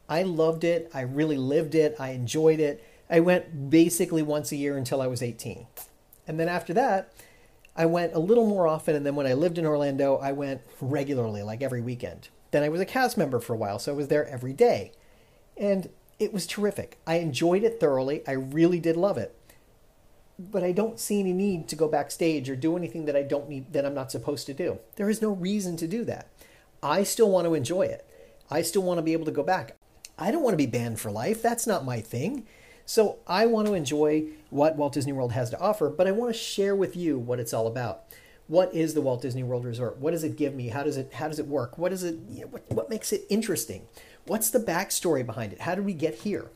I 0.09 0.23
loved 0.23 0.63
it. 0.63 0.89
I 0.93 1.01
really 1.01 1.37
lived 1.37 1.75
it. 1.75 1.95
I 1.99 2.09
enjoyed 2.09 2.59
it. 2.59 2.83
I 3.09 3.19
went 3.19 3.69
basically 3.69 4.23
once 4.23 4.51
a 4.51 4.55
year 4.55 4.75
until 4.75 5.01
I 5.01 5.07
was 5.07 5.21
18. 5.21 5.67
And 6.27 6.39
then 6.39 6.49
after 6.49 6.73
that, 6.73 7.13
I 7.75 7.85
went 7.85 8.13
a 8.13 8.19
little 8.19 8.45
more 8.45 8.67
often. 8.67 8.95
And 8.95 9.05
then 9.05 9.15
when 9.15 9.27
I 9.27 9.33
lived 9.33 9.59
in 9.59 9.65
Orlando, 9.65 10.17
I 10.17 10.31
went 10.31 10.61
regularly, 10.81 11.43
like 11.43 11.61
every 11.61 11.81
weekend. 11.81 12.29
Then 12.51 12.63
I 12.63 12.69
was 12.69 12.81
a 12.81 12.85
cast 12.85 13.17
member 13.17 13.39
for 13.39 13.53
a 13.53 13.57
while, 13.57 13.77
so 13.77 13.91
I 13.91 13.95
was 13.95 14.07
there 14.07 14.27
every 14.27 14.53
day. 14.53 14.91
And 15.55 15.89
it 16.17 16.33
was 16.33 16.47
terrific. 16.47 16.97
I 17.05 17.15
enjoyed 17.15 17.63
it 17.63 17.79
thoroughly. 17.79 18.23
I 18.27 18.31
really 18.31 18.79
did 18.79 18.97
love 18.97 19.17
it. 19.17 19.35
But 20.39 20.63
I 20.63 20.71
don't 20.71 20.99
see 20.99 21.19
any 21.19 21.33
need 21.33 21.67
to 21.67 21.75
go 21.75 21.87
backstage 21.87 22.49
or 22.49 22.55
do 22.55 22.75
anything 22.75 23.05
that 23.05 23.15
I 23.15 23.23
don't 23.23 23.49
need 23.49 23.73
that 23.73 23.85
I'm 23.85 23.93
not 23.93 24.11
supposed 24.11 24.45
to 24.47 24.53
do. 24.53 24.79
There 24.95 25.09
is 25.09 25.21
no 25.21 25.31
reason 25.31 25.77
to 25.77 25.87
do 25.87 26.03
that. 26.05 26.27
I 26.81 27.03
still 27.03 27.29
want 27.29 27.45
to 27.45 27.53
enjoy 27.53 27.83
it. 27.83 28.05
I 28.49 28.61
still 28.61 28.81
want 28.81 28.97
to 28.97 29.03
be 29.03 29.13
able 29.13 29.25
to 29.25 29.31
go 29.31 29.43
back. 29.43 29.78
I 30.19 30.31
don't 30.31 30.43
want 30.43 30.53
to 30.53 30.57
be 30.57 30.65
banned 30.65 30.99
for 30.99 31.11
life. 31.11 31.41
That's 31.41 31.65
not 31.65 31.85
my 31.85 32.01
thing. 32.01 32.45
So 32.85 33.19
I 33.25 33.45
want 33.45 33.67
to 33.67 33.73
enjoy 33.73 34.25
what 34.49 34.75
Walt 34.75 34.93
Disney 34.93 35.13
World 35.13 35.31
has 35.31 35.49
to 35.51 35.59
offer, 35.59 35.89
but 35.89 36.07
I 36.07 36.11
want 36.11 36.33
to 36.33 36.39
share 36.39 36.75
with 36.75 36.95
you 36.95 37.17
what 37.17 37.39
it's 37.39 37.53
all 37.53 37.67
about. 37.67 38.03
What 38.47 38.73
is 38.73 38.95
the 38.95 39.01
Walt 39.01 39.21
Disney 39.21 39.43
World 39.43 39.63
Resort? 39.63 39.97
What 39.97 40.11
does 40.11 40.23
it 40.23 40.35
give 40.35 40.55
me? 40.55 40.69
How 40.69 40.83
does 40.83 40.97
it 40.97 41.13
how 41.13 41.27
does 41.27 41.37
it 41.37 41.45
work? 41.45 41.77
What 41.77 41.93
is 41.93 42.03
it 42.03 42.15
what, 42.49 42.63
what 42.71 42.89
makes 42.89 43.13
it 43.13 43.25
interesting? 43.29 43.87
What's 44.25 44.49
the 44.49 44.59
backstory 44.59 45.25
behind 45.25 45.53
it? 45.53 45.61
How 45.61 45.75
did 45.75 45.85
we 45.85 45.93
get 45.93 46.15
here? 46.15 46.49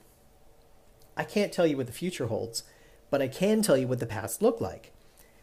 I 1.15 1.24
can't 1.24 1.53
tell 1.53 1.67
you 1.67 1.77
what 1.77 1.86
the 1.86 1.93
future 1.93 2.27
holds, 2.27 2.63
but 3.12 3.22
I 3.22 3.27
can 3.27 3.62
tell 3.62 3.77
you 3.77 3.88
what 3.88 4.00
the 4.00 4.08
past 4.08 4.41
looked 4.41 4.62
like. 4.62 4.91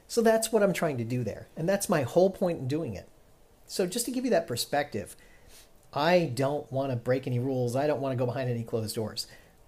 So 0.09 0.23
that's 0.23 0.51
what 0.51 0.65
I'm 0.65 0.73
trying 0.73 0.99
to 0.99 1.05
do 1.05 1.23
there. 1.23 1.47
And 1.57 1.69
that's 1.69 1.89
my 1.89 2.03
whole 2.03 2.31
point 2.31 2.59
in 2.59 2.67
doing 2.67 2.95
it. 2.95 3.09
So 3.67 3.87
just 3.87 4.07
to 4.07 4.11
give 4.11 4.25
you 4.25 4.31
that 4.33 4.49
perspective, 4.49 5.15
I 5.93 6.31
don't 6.35 6.71
want 6.71 6.91
to 6.91 6.97
break 6.97 7.27
any 7.27 7.39
rules. 7.39 7.75
I 7.75 7.87
don't 7.87 8.01
want 8.01 8.13
to 8.13 8.17
go 8.17 8.27
behind 8.27 8.49
any 8.49 8.63
closed 8.63 8.95
doors. 8.95 9.27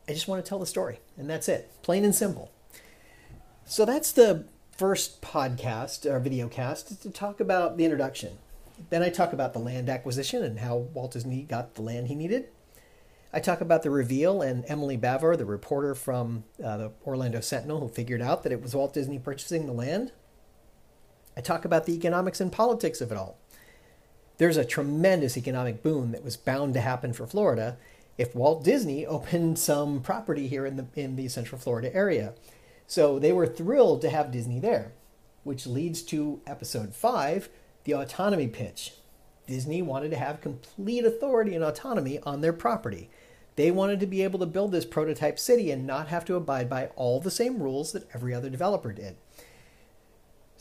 I 0.08 0.12
just 0.12 0.28
want 0.28 0.44
to 0.44 0.48
tell 0.48 0.58
the 0.58 0.66
story. 0.66 1.00
And 1.16 1.28
that's 1.28 1.48
it. 1.48 1.70
Plain 1.82 2.04
and 2.04 2.14
simple. 2.14 2.50
So 3.64 3.84
that's 3.84 4.12
the 4.12 4.46
first 4.76 5.20
podcast 5.20 6.10
or 6.10 6.18
video 6.18 6.48
cast 6.48 7.02
to 7.02 7.10
talk 7.10 7.40
about 7.40 7.76
the 7.76 7.84
introduction. 7.84 8.38
Then 8.90 9.02
I 9.02 9.10
talk 9.10 9.32
about 9.32 9.52
the 9.52 9.58
land 9.58 9.88
acquisition 9.88 10.42
and 10.42 10.58
how 10.58 10.76
Walt 10.76 11.12
Disney 11.12 11.42
got 11.42 11.74
the 11.74 11.82
land 11.82 12.08
he 12.08 12.14
needed. 12.14 12.48
I 13.32 13.40
talk 13.40 13.60
about 13.60 13.82
the 13.82 13.90
reveal 13.90 14.42
and 14.42 14.64
Emily 14.68 14.98
Bavar, 14.98 15.38
the 15.38 15.46
reporter 15.46 15.94
from 15.94 16.44
uh, 16.62 16.76
the 16.76 16.92
Orlando 17.06 17.40
Sentinel, 17.40 17.80
who 17.80 17.88
figured 17.88 18.20
out 18.20 18.42
that 18.42 18.52
it 18.52 18.60
was 18.60 18.74
Walt 18.74 18.92
Disney 18.92 19.18
purchasing 19.18 19.66
the 19.66 19.72
land. 19.72 20.12
I 21.36 21.40
talk 21.40 21.64
about 21.64 21.86
the 21.86 21.94
economics 21.94 22.40
and 22.40 22.52
politics 22.52 23.00
of 23.00 23.10
it 23.10 23.16
all. 23.16 23.38
There's 24.38 24.56
a 24.56 24.64
tremendous 24.64 25.36
economic 25.36 25.82
boom 25.82 26.12
that 26.12 26.24
was 26.24 26.36
bound 26.36 26.74
to 26.74 26.80
happen 26.80 27.12
for 27.12 27.26
Florida 27.26 27.76
if 28.18 28.34
Walt 28.34 28.64
Disney 28.64 29.06
opened 29.06 29.58
some 29.58 30.00
property 30.00 30.48
here 30.48 30.66
in 30.66 30.76
the 30.76 30.86
in 30.94 31.16
the 31.16 31.28
Central 31.28 31.60
Florida 31.60 31.94
area. 31.94 32.34
So 32.86 33.18
they 33.18 33.32
were 33.32 33.46
thrilled 33.46 34.02
to 34.02 34.10
have 34.10 34.32
Disney 34.32 34.58
there, 34.58 34.92
which 35.44 35.66
leads 35.66 36.02
to 36.02 36.40
episode 36.46 36.94
5, 36.94 37.48
the 37.84 37.92
autonomy 37.92 38.48
pitch. 38.48 38.92
Disney 39.46 39.82
wanted 39.82 40.10
to 40.10 40.16
have 40.16 40.40
complete 40.40 41.04
authority 41.04 41.54
and 41.54 41.64
autonomy 41.64 42.18
on 42.20 42.40
their 42.40 42.52
property. 42.52 43.08
They 43.56 43.70
wanted 43.70 44.00
to 44.00 44.06
be 44.06 44.22
able 44.22 44.38
to 44.38 44.46
build 44.46 44.72
this 44.72 44.86
prototype 44.86 45.38
city 45.38 45.70
and 45.70 45.86
not 45.86 46.08
have 46.08 46.24
to 46.26 46.36
abide 46.36 46.70
by 46.70 46.86
all 46.96 47.20
the 47.20 47.30
same 47.30 47.62
rules 47.62 47.92
that 47.92 48.08
every 48.14 48.32
other 48.32 48.48
developer 48.48 48.92
did. 48.92 49.16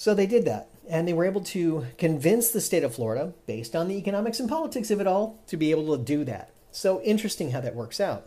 So 0.01 0.15
they 0.15 0.25
did 0.25 0.45
that, 0.45 0.67
and 0.89 1.07
they 1.07 1.13
were 1.13 1.25
able 1.25 1.41
to 1.41 1.85
convince 1.99 2.49
the 2.49 2.59
state 2.59 2.83
of 2.83 2.95
Florida, 2.95 3.35
based 3.45 3.75
on 3.75 3.87
the 3.87 3.99
economics 3.99 4.39
and 4.39 4.49
politics 4.49 4.89
of 4.89 4.99
it 4.99 5.05
all, 5.05 5.39
to 5.45 5.55
be 5.55 5.69
able 5.69 5.95
to 5.95 6.03
do 6.03 6.23
that. 6.23 6.49
So 6.71 7.03
interesting 7.03 7.51
how 7.51 7.61
that 7.61 7.75
works 7.75 7.99
out. 7.99 8.25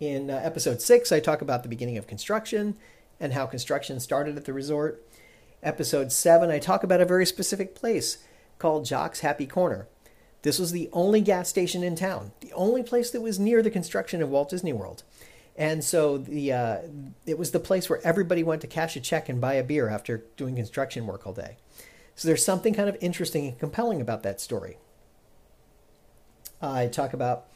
In 0.00 0.28
uh, 0.28 0.34
episode 0.34 0.82
six, 0.82 1.12
I 1.12 1.18
talk 1.18 1.40
about 1.40 1.62
the 1.62 1.70
beginning 1.70 1.96
of 1.96 2.06
construction 2.06 2.76
and 3.18 3.32
how 3.32 3.46
construction 3.46 4.00
started 4.00 4.36
at 4.36 4.44
the 4.44 4.52
resort. 4.52 5.02
Episode 5.62 6.12
seven, 6.12 6.50
I 6.50 6.58
talk 6.58 6.84
about 6.84 7.00
a 7.00 7.06
very 7.06 7.24
specific 7.24 7.74
place 7.74 8.18
called 8.58 8.84
Jock's 8.84 9.20
Happy 9.20 9.46
Corner. 9.46 9.88
This 10.42 10.58
was 10.58 10.72
the 10.72 10.90
only 10.92 11.22
gas 11.22 11.48
station 11.48 11.82
in 11.82 11.96
town, 11.96 12.32
the 12.40 12.52
only 12.52 12.82
place 12.82 13.10
that 13.12 13.22
was 13.22 13.38
near 13.38 13.62
the 13.62 13.70
construction 13.70 14.20
of 14.20 14.28
Walt 14.28 14.50
Disney 14.50 14.74
World. 14.74 15.04
And 15.56 15.84
so 15.84 16.18
the 16.18 16.52
uh, 16.52 16.78
it 17.26 17.38
was 17.38 17.50
the 17.50 17.60
place 17.60 17.90
where 17.90 18.00
everybody 18.04 18.42
went 18.42 18.62
to 18.62 18.66
cash 18.66 18.96
a 18.96 19.00
check 19.00 19.28
and 19.28 19.40
buy 19.40 19.54
a 19.54 19.64
beer 19.64 19.88
after 19.88 20.24
doing 20.36 20.56
construction 20.56 21.06
work 21.06 21.26
all 21.26 21.32
day. 21.32 21.56
So 22.14 22.28
there's 22.28 22.44
something 22.44 22.74
kind 22.74 22.88
of 22.88 22.96
interesting 23.00 23.46
and 23.46 23.58
compelling 23.58 24.00
about 24.00 24.22
that 24.22 24.40
story. 24.40 24.78
I 26.62 26.86
talk 26.86 27.12
about 27.12 27.46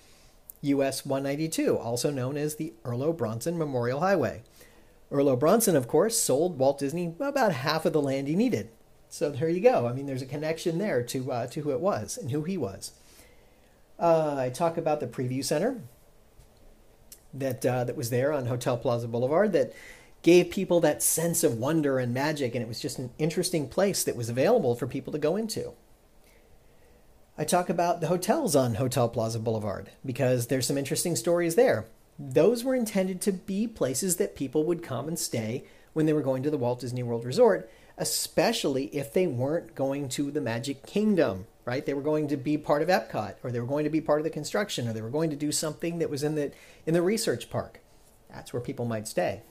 US 0.63 1.05
192, 1.05 1.77
also 1.77 2.11
known 2.11 2.37
as 2.37 2.57
the 2.57 2.73
Irlo 2.85 3.17
Bronson 3.17 3.59
Memorial 3.59 4.01
Highway. 4.01 4.43
Irlo 5.13 5.39
Bronson, 5.39 5.77
of 5.77 5.87
course, 5.87 6.19
sold 6.19 6.59
Walt 6.59 6.79
Disney 6.79 7.15
about 7.21 7.53
half 7.53 7.85
of 7.85 7.93
the 7.93 8.01
land 8.03 8.27
he 8.27 8.35
needed. 8.35 8.71
So 9.09 9.31
there 9.31 9.49
you 9.49 9.61
go. 9.61 9.87
I 9.87 9.93
mean, 9.93 10.07
there's 10.07 10.23
a 10.23 10.27
connection 10.27 10.79
there 10.79 11.03
to 11.05 11.31
uh, 11.31 11.47
to 11.49 11.61
who 11.61 11.71
it 11.71 11.81
was 11.81 12.17
and 12.17 12.31
who 12.31 12.43
he 12.43 12.57
was. 12.57 12.93
Uh, 13.99 14.35
I 14.37 14.49
talk 14.49 14.77
about 14.77 14.99
the 15.01 15.07
preview 15.07 15.45
center, 15.45 15.83
that 17.35 17.67
uh, 17.67 17.85
that 17.85 17.97
was 17.97 18.11
there 18.11 18.33
on 18.33 18.47
Hotel 18.47 18.77
Plaza 18.77 19.09
Boulevard 19.09 19.53
that 19.53 19.73
gave 20.23 20.51
people 20.51 20.81
that 20.81 21.03
sense 21.03 21.45
of 21.45 21.59
wonder 21.59 21.99
and 21.99 22.15
magic, 22.15 22.55
and 22.55 22.63
it 22.63 22.69
was 22.69 22.81
just 22.81 22.99
an 22.99 23.11
interesting 23.19 23.69
place 23.69 24.03
that 24.05 24.17
was 24.17 24.31
available 24.31 24.75
for 24.75 24.87
people 24.87 25.13
to 25.13 25.19
go 25.19 25.37
into. 25.37 25.73
I 27.37 27.45
talk 27.45 27.69
about 27.69 28.01
the 28.01 28.07
hotels 28.07 28.55
on 28.55 28.77
Hotel 28.77 29.09
Plaza 29.09 29.39
Boulevard 29.39 29.91
because 30.07 30.47
there's 30.47 30.67
some 30.67 30.79
interesting 30.79 31.17
stories 31.17 31.57
there. 31.57 31.87
Those 32.19 32.63
were 32.63 32.77
intended 32.77 33.21
to 33.23 33.33
be 33.33 33.67
places 33.67 34.17
that 34.17 34.37
people 34.37 34.65
would 34.65 34.83
come 34.83 35.09
and 35.09 35.19
stay 35.19 35.65
when 35.93 36.07
they 36.07 36.13
were 36.13 36.23
going 36.23 36.43
to 36.45 36.51
the 36.51 36.57
Walt 36.57 36.81
Disney 36.81 37.03
World 37.03 37.25
Resort, 37.25 37.69
especially 37.99 38.87
if 38.87 39.13
they 39.13 39.27
weren't 39.27 39.75
going 39.75 40.09
to 40.11 40.31
the 40.31 40.41
Magic 40.41 40.87
Kingdom 40.87 41.47
right? 41.65 41.85
They 41.85 41.95
were 41.95 42.03
going 42.03 42.29
to 42.29 42.37
be 42.37 42.59
part 42.59 42.83
of 42.83 42.89
Epcot, 42.89 43.37
or 43.43 43.51
they 43.51 43.61
were 43.61 43.67
going 43.67 43.85
to 43.85 43.91
be 43.91 44.01
part 44.01 44.21
of 44.21 44.25
the 44.25 44.31
construction, 44.31 44.89
or 44.89 44.93
they 44.93 45.03
were 45.03 45.11
going 45.11 45.31
to 45.31 45.37
do 45.37 45.53
something 45.53 45.99
that 45.99 46.11
was 46.11 46.23
in 46.23 46.35
the 46.35 46.53
in 46.87 46.95
the 46.95 47.03
research 47.03 47.51
park. 47.51 47.81
That's 48.31 48.53
where 48.53 48.63
people 48.63 48.85
might 48.85 49.09
stay. 49.09 49.43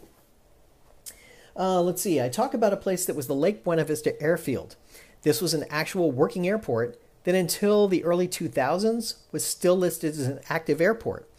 Uh, 1.55 1.81
let's 1.81 2.01
see. 2.01 2.19
I 2.19 2.29
talk 2.29 2.53
about 2.53 2.73
a 2.73 2.77
place 2.77 3.05
that 3.05 3.15
was 3.15 3.27
the 3.27 3.35
Lake 3.35 3.63
Buena 3.63 3.85
Vista 3.85 4.19
Airfield. 4.21 4.75
This 5.21 5.41
was 5.41 5.53
an 5.53 5.65
actual 5.69 6.11
working 6.11 6.47
airport 6.47 6.99
that, 7.23 7.35
until 7.35 7.87
the 7.87 8.03
early 8.03 8.27
2000s, 8.27 9.15
was 9.31 9.45
still 9.45 9.75
listed 9.75 10.11
as 10.11 10.27
an 10.27 10.39
active 10.49 10.81
airport. 10.81 11.29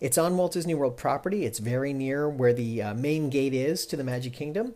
It's 0.00 0.18
on 0.18 0.36
Walt 0.36 0.52
Disney 0.52 0.74
World 0.74 0.96
property. 0.96 1.44
It's 1.44 1.58
very 1.58 1.92
near 1.92 2.28
where 2.28 2.52
the 2.52 2.82
uh, 2.82 2.94
main 2.94 3.30
gate 3.30 3.54
is 3.54 3.84
to 3.86 3.96
the 3.96 4.04
Magic 4.04 4.32
Kingdom 4.32 4.74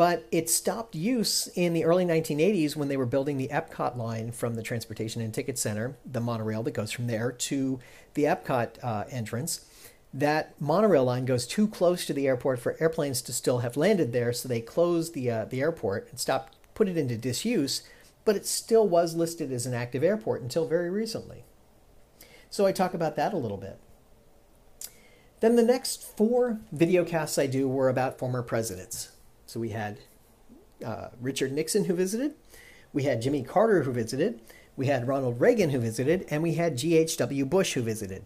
but 0.00 0.26
it 0.32 0.48
stopped 0.48 0.94
use 0.94 1.46
in 1.48 1.74
the 1.74 1.84
early 1.84 2.06
1980s 2.06 2.74
when 2.74 2.88
they 2.88 2.96
were 2.96 3.04
building 3.04 3.36
the 3.36 3.48
Epcot 3.48 3.98
line 3.98 4.32
from 4.32 4.54
the 4.54 4.62
Transportation 4.62 5.20
and 5.20 5.34
Ticket 5.34 5.58
Center, 5.58 5.94
the 6.10 6.22
monorail 6.22 6.62
that 6.62 6.70
goes 6.70 6.90
from 6.90 7.06
there 7.06 7.30
to 7.30 7.78
the 8.14 8.24
Epcot 8.24 8.82
uh, 8.82 9.04
entrance. 9.10 9.66
That 10.14 10.58
monorail 10.58 11.04
line 11.04 11.26
goes 11.26 11.46
too 11.46 11.68
close 11.68 12.06
to 12.06 12.14
the 12.14 12.26
airport 12.26 12.60
for 12.60 12.78
airplanes 12.80 13.20
to 13.20 13.34
still 13.34 13.58
have 13.58 13.76
landed 13.76 14.14
there, 14.14 14.32
so 14.32 14.48
they 14.48 14.62
closed 14.62 15.12
the 15.12 15.30
uh, 15.30 15.44
the 15.44 15.60
airport 15.60 16.08
and 16.08 16.18
stopped, 16.18 16.56
put 16.72 16.88
it 16.88 16.96
into 16.96 17.18
disuse. 17.18 17.82
But 18.24 18.36
it 18.36 18.46
still 18.46 18.88
was 18.88 19.16
listed 19.16 19.52
as 19.52 19.66
an 19.66 19.74
active 19.74 20.02
airport 20.02 20.40
until 20.40 20.66
very 20.66 20.88
recently. 20.88 21.44
So 22.48 22.64
I 22.64 22.72
talk 22.72 22.94
about 22.94 23.16
that 23.16 23.34
a 23.34 23.36
little 23.36 23.58
bit. 23.58 23.78
Then 25.40 25.56
the 25.56 25.62
next 25.62 26.16
four 26.16 26.58
video 26.72 27.04
casts 27.04 27.36
I 27.36 27.46
do 27.46 27.68
were 27.68 27.90
about 27.90 28.18
former 28.18 28.42
presidents. 28.42 29.09
So 29.50 29.58
we 29.58 29.70
had 29.70 29.98
uh, 30.86 31.08
Richard 31.20 31.50
Nixon 31.50 31.86
who 31.86 31.94
visited, 31.94 32.34
we 32.92 33.02
had 33.02 33.20
Jimmy 33.20 33.42
Carter 33.42 33.82
who 33.82 33.90
visited, 33.90 34.40
we 34.76 34.86
had 34.86 35.08
Ronald 35.08 35.40
Reagan 35.40 35.70
who 35.70 35.80
visited, 35.80 36.24
and 36.30 36.40
we 36.40 36.54
had 36.54 36.78
G.H.W. 36.78 37.44
Bush 37.46 37.72
who 37.72 37.82
visited. 37.82 38.24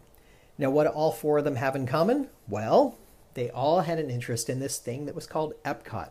Now, 0.58 0.68
what 0.68 0.84
do 0.84 0.90
all 0.90 1.12
four 1.12 1.38
of 1.38 1.44
them 1.44 1.56
have 1.56 1.74
in 1.74 1.86
common? 1.86 2.28
Well, 2.46 2.98
they 3.32 3.48
all 3.48 3.80
had 3.80 3.98
an 3.98 4.10
interest 4.10 4.50
in 4.50 4.60
this 4.60 4.76
thing 4.76 5.06
that 5.06 5.14
was 5.14 5.26
called 5.26 5.54
Epcot, 5.64 6.10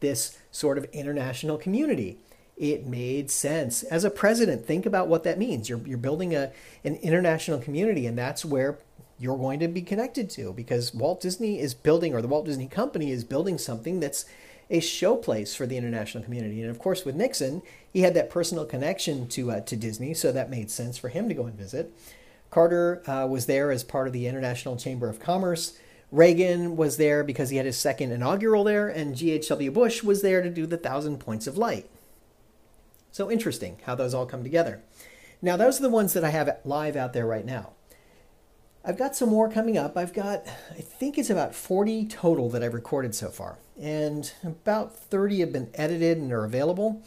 this 0.00 0.38
sort 0.50 0.78
of 0.78 0.84
international 0.86 1.58
community. 1.58 2.18
It 2.56 2.86
made 2.86 3.30
sense. 3.30 3.82
As 3.82 4.04
a 4.04 4.10
president, 4.10 4.64
think 4.64 4.86
about 4.86 5.06
what 5.06 5.22
that 5.24 5.38
means. 5.38 5.68
You're, 5.68 5.86
you're 5.86 5.98
building 5.98 6.34
a, 6.34 6.50
an 6.82 6.94
international 6.96 7.58
community, 7.58 8.06
and 8.06 8.16
that's 8.16 8.42
where 8.42 8.78
you're 9.18 9.36
going 9.36 9.60
to 9.60 9.68
be 9.68 9.82
connected 9.82 10.28
to 10.30 10.52
because 10.52 10.94
Walt 10.94 11.20
Disney 11.20 11.58
is 11.58 11.74
building, 11.74 12.14
or 12.14 12.22
the 12.22 12.28
Walt 12.28 12.46
Disney 12.46 12.68
Company 12.68 13.10
is 13.10 13.22
building 13.22 13.58
something 13.58 14.00
that's 14.00 14.24
a 14.68 14.80
showplace 14.80 15.56
for 15.56 15.66
the 15.66 15.76
international 15.76 16.24
community. 16.24 16.60
And 16.60 16.70
of 16.70 16.78
course, 16.78 17.04
with 17.04 17.14
Nixon, 17.14 17.62
he 17.92 18.00
had 18.00 18.14
that 18.14 18.30
personal 18.30 18.64
connection 18.64 19.28
to 19.28 19.50
uh, 19.50 19.60
to 19.60 19.76
Disney, 19.76 20.14
so 20.14 20.32
that 20.32 20.50
made 20.50 20.70
sense 20.70 20.98
for 20.98 21.08
him 21.08 21.28
to 21.28 21.34
go 21.34 21.46
and 21.46 21.56
visit. 21.56 21.92
Carter 22.50 23.02
uh, 23.08 23.26
was 23.26 23.46
there 23.46 23.70
as 23.70 23.84
part 23.84 24.06
of 24.06 24.12
the 24.12 24.26
International 24.26 24.76
Chamber 24.76 25.08
of 25.08 25.20
Commerce. 25.20 25.78
Reagan 26.12 26.76
was 26.76 26.96
there 26.96 27.24
because 27.24 27.50
he 27.50 27.56
had 27.56 27.66
his 27.66 27.76
second 27.76 28.12
inaugural 28.12 28.64
there, 28.64 28.88
and 28.88 29.16
G.H.W. 29.16 29.70
Bush 29.72 30.02
was 30.02 30.22
there 30.22 30.42
to 30.42 30.50
do 30.50 30.64
the 30.64 30.76
Thousand 30.76 31.18
Points 31.18 31.46
of 31.46 31.58
Light. 31.58 31.90
So 33.10 33.30
interesting 33.30 33.78
how 33.84 33.94
those 33.94 34.14
all 34.14 34.26
come 34.26 34.44
together. 34.44 34.82
Now, 35.42 35.56
those 35.56 35.78
are 35.78 35.82
the 35.82 35.90
ones 35.90 36.12
that 36.12 36.24
I 36.24 36.30
have 36.30 36.58
live 36.64 36.96
out 36.96 37.12
there 37.12 37.26
right 37.26 37.44
now. 37.44 37.72
I've 38.88 38.96
got 38.96 39.16
some 39.16 39.30
more 39.30 39.50
coming 39.50 39.76
up. 39.76 39.96
I've 39.96 40.12
got, 40.12 40.46
I 40.70 40.80
think 40.80 41.18
it's 41.18 41.28
about 41.28 41.56
40 41.56 42.06
total 42.06 42.48
that 42.50 42.62
I've 42.62 42.72
recorded 42.72 43.16
so 43.16 43.30
far, 43.30 43.58
and 43.80 44.32
about 44.44 44.96
30 44.96 45.40
have 45.40 45.52
been 45.52 45.70
edited 45.74 46.18
and 46.18 46.32
are 46.32 46.44
available. 46.44 47.02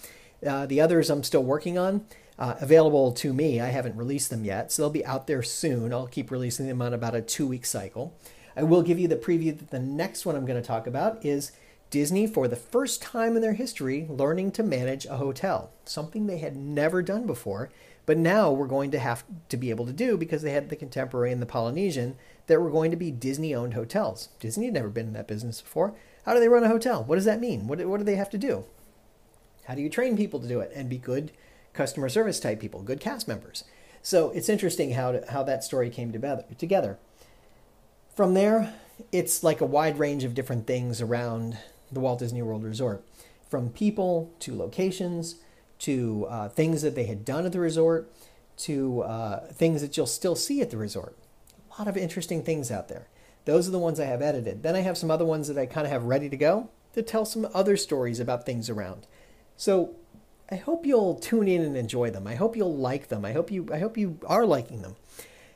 Uh, 0.46 0.66
the 0.66 0.82
others 0.82 1.10
I'm 1.10 1.24
still 1.24 1.44
working 1.44 1.78
on, 1.78 2.06
uh, 2.38 2.56
available 2.60 3.14
to 3.14 3.32
me. 3.32 3.62
I 3.62 3.68
haven't 3.68 3.96
released 3.96 4.30
them 4.30 4.44
yet, 4.44 4.74
so 4.74 4.82
they'll 4.82 4.90
be 4.90 5.06
out 5.06 5.26
there 5.26 5.42
soon. 5.42 5.94
I'll 5.94 6.08
keep 6.08 6.32
releasing 6.32 6.68
them 6.68 6.82
on 6.82 6.94
about 6.94 7.16
a 7.16 7.22
two 7.22 7.48
week 7.48 7.66
cycle. 7.66 8.14
I 8.58 8.64
will 8.64 8.82
give 8.82 9.00
you 9.00 9.08
the 9.08 9.16
preview 9.16 9.58
that 9.58 9.70
the 9.70 9.80
next 9.80 10.26
one 10.26 10.36
I'm 10.36 10.46
going 10.46 10.62
to 10.62 10.68
talk 10.68 10.86
about 10.86 11.26
is 11.26 11.54
Disney, 11.92 12.28
for 12.28 12.50
the 12.50 12.58
first 12.58 13.02
time 13.02 13.38
in 13.38 13.42
their 13.42 13.54
history, 13.54 14.06
learning 14.10 14.52
to 14.52 14.64
manage 14.64 15.06
a 15.06 15.16
hotel, 15.16 15.72
something 15.86 16.28
they 16.28 16.40
had 16.40 16.58
never 16.58 17.02
done 17.02 17.26
before 17.26 17.70
but 18.10 18.18
now 18.18 18.52
we're 18.52 18.66
going 18.66 18.90
to 18.90 18.98
have 18.98 19.24
to 19.50 19.56
be 19.56 19.70
able 19.70 19.86
to 19.86 19.94
do 19.94 20.18
because 20.18 20.42
they 20.42 20.50
had 20.50 20.70
the 20.70 20.76
contemporary 20.76 21.32
and 21.32 21.40
the 21.40 21.46
Polynesian 21.46 22.16
that 22.48 22.60
were 22.60 22.72
going 22.72 22.90
to 22.90 22.98
be 22.98 23.12
Disney 23.12 23.54
owned 23.54 23.76
hotels. 23.76 24.30
Disney 24.40 24.66
had 24.66 24.74
never 24.74 24.90
been 24.90 25.06
in 25.06 25.14
that 25.14 25.28
business 25.28 25.62
before. 25.62 25.94
How 26.26 26.34
do 26.34 26.40
they 26.40 26.48
run 26.48 26.64
a 26.64 26.70
hotel? 26.70 27.04
What 27.04 27.18
does 27.18 27.26
that 27.26 27.40
mean? 27.40 27.68
What, 27.68 27.86
what 27.86 28.00
do 28.00 28.04
they 28.04 28.16
have 28.16 28.32
to 28.32 28.38
do? 28.40 28.66
How 29.66 29.76
do 29.76 29.84
you 29.84 29.92
train 29.92 30.18
people 30.18 30.40
to 30.40 30.48
do 30.48 30.60
it 30.60 30.72
and 30.74 30.90
be 30.90 30.98
good 30.98 31.34
customer 31.74 32.10
service 32.10 32.40
type 32.40 32.60
people, 32.60 32.82
good 32.82 33.00
cast 33.00 33.28
members? 33.28 33.64
So 34.02 34.32
it's 34.32 34.50
interesting 34.50 34.94
how, 34.94 35.12
to, 35.12 35.32
how 35.32 35.44
that 35.44 35.64
story 35.64 35.92
came 35.92 36.12
together. 36.12 36.46
together. 36.58 36.98
From 38.16 38.34
there, 38.34 38.74
it's 39.12 39.44
like 39.44 39.62
a 39.62 39.68
wide 39.68 40.00
range 40.00 40.24
of 40.24 40.34
different 40.34 40.66
things 40.66 41.00
around 41.00 41.60
the 41.92 42.00
Walt 42.00 42.18
Disney 42.18 42.42
World 42.42 42.64
Resort, 42.64 43.04
from 43.48 43.70
people 43.70 44.34
to 44.40 44.58
locations 44.58 45.36
to 45.80 46.26
uh, 46.30 46.50
things 46.50 46.82
that 46.82 46.96
they 46.96 47.06
had 47.06 47.26
done 47.26 47.46
at 47.46 47.52
the 47.52 47.60
resort 47.60 48.12
to 48.58 49.02
uh, 49.02 49.48
things 49.48 49.82
that 49.82 49.96
you'll 49.96 50.06
still 50.06 50.36
see 50.36 50.62
at 50.62 50.70
the 50.70 50.78
resort. 50.78 51.18
A 51.76 51.80
lot 51.80 51.88
of 51.88 51.96
interesting 51.96 52.44
things 52.44 52.72
out 52.72 52.90
there. 52.90 53.08
Those 53.46 53.68
are 53.68 53.72
the 53.72 53.80
ones 53.80 54.00
I 54.00 54.06
have 54.06 54.22
edited. 54.22 54.64
Then 54.64 54.76
I 54.76 54.82
have 54.82 54.98
some 54.98 55.10
other 55.10 55.26
ones 55.26 55.48
that 55.48 55.58
I 55.58 55.66
kind 55.66 55.88
of 55.88 55.92
have 55.92 56.04
ready 56.04 56.30
to 56.30 56.38
go 56.38 56.70
to 56.94 57.02
tell 57.02 57.26
some 57.26 57.48
other 57.54 57.78
stories 57.78 58.20
about 58.20 58.46
things 58.46 58.70
around. 58.70 59.08
So 59.56 59.96
I 60.52 60.56
hope 60.56 60.86
you'll 60.86 61.16
tune 61.16 61.48
in 61.48 61.62
and 61.62 61.78
enjoy 61.78 62.12
them. 62.12 62.28
I 62.28 62.36
hope 62.36 62.56
you'll 62.56 62.76
like 62.76 63.08
them. 63.08 63.24
I 63.24 63.34
hope 63.34 63.50
you 63.52 63.68
I 63.72 63.80
hope 63.80 63.98
you 63.98 64.20
are 64.26 64.46
liking 64.46 64.82
them. 64.82 64.96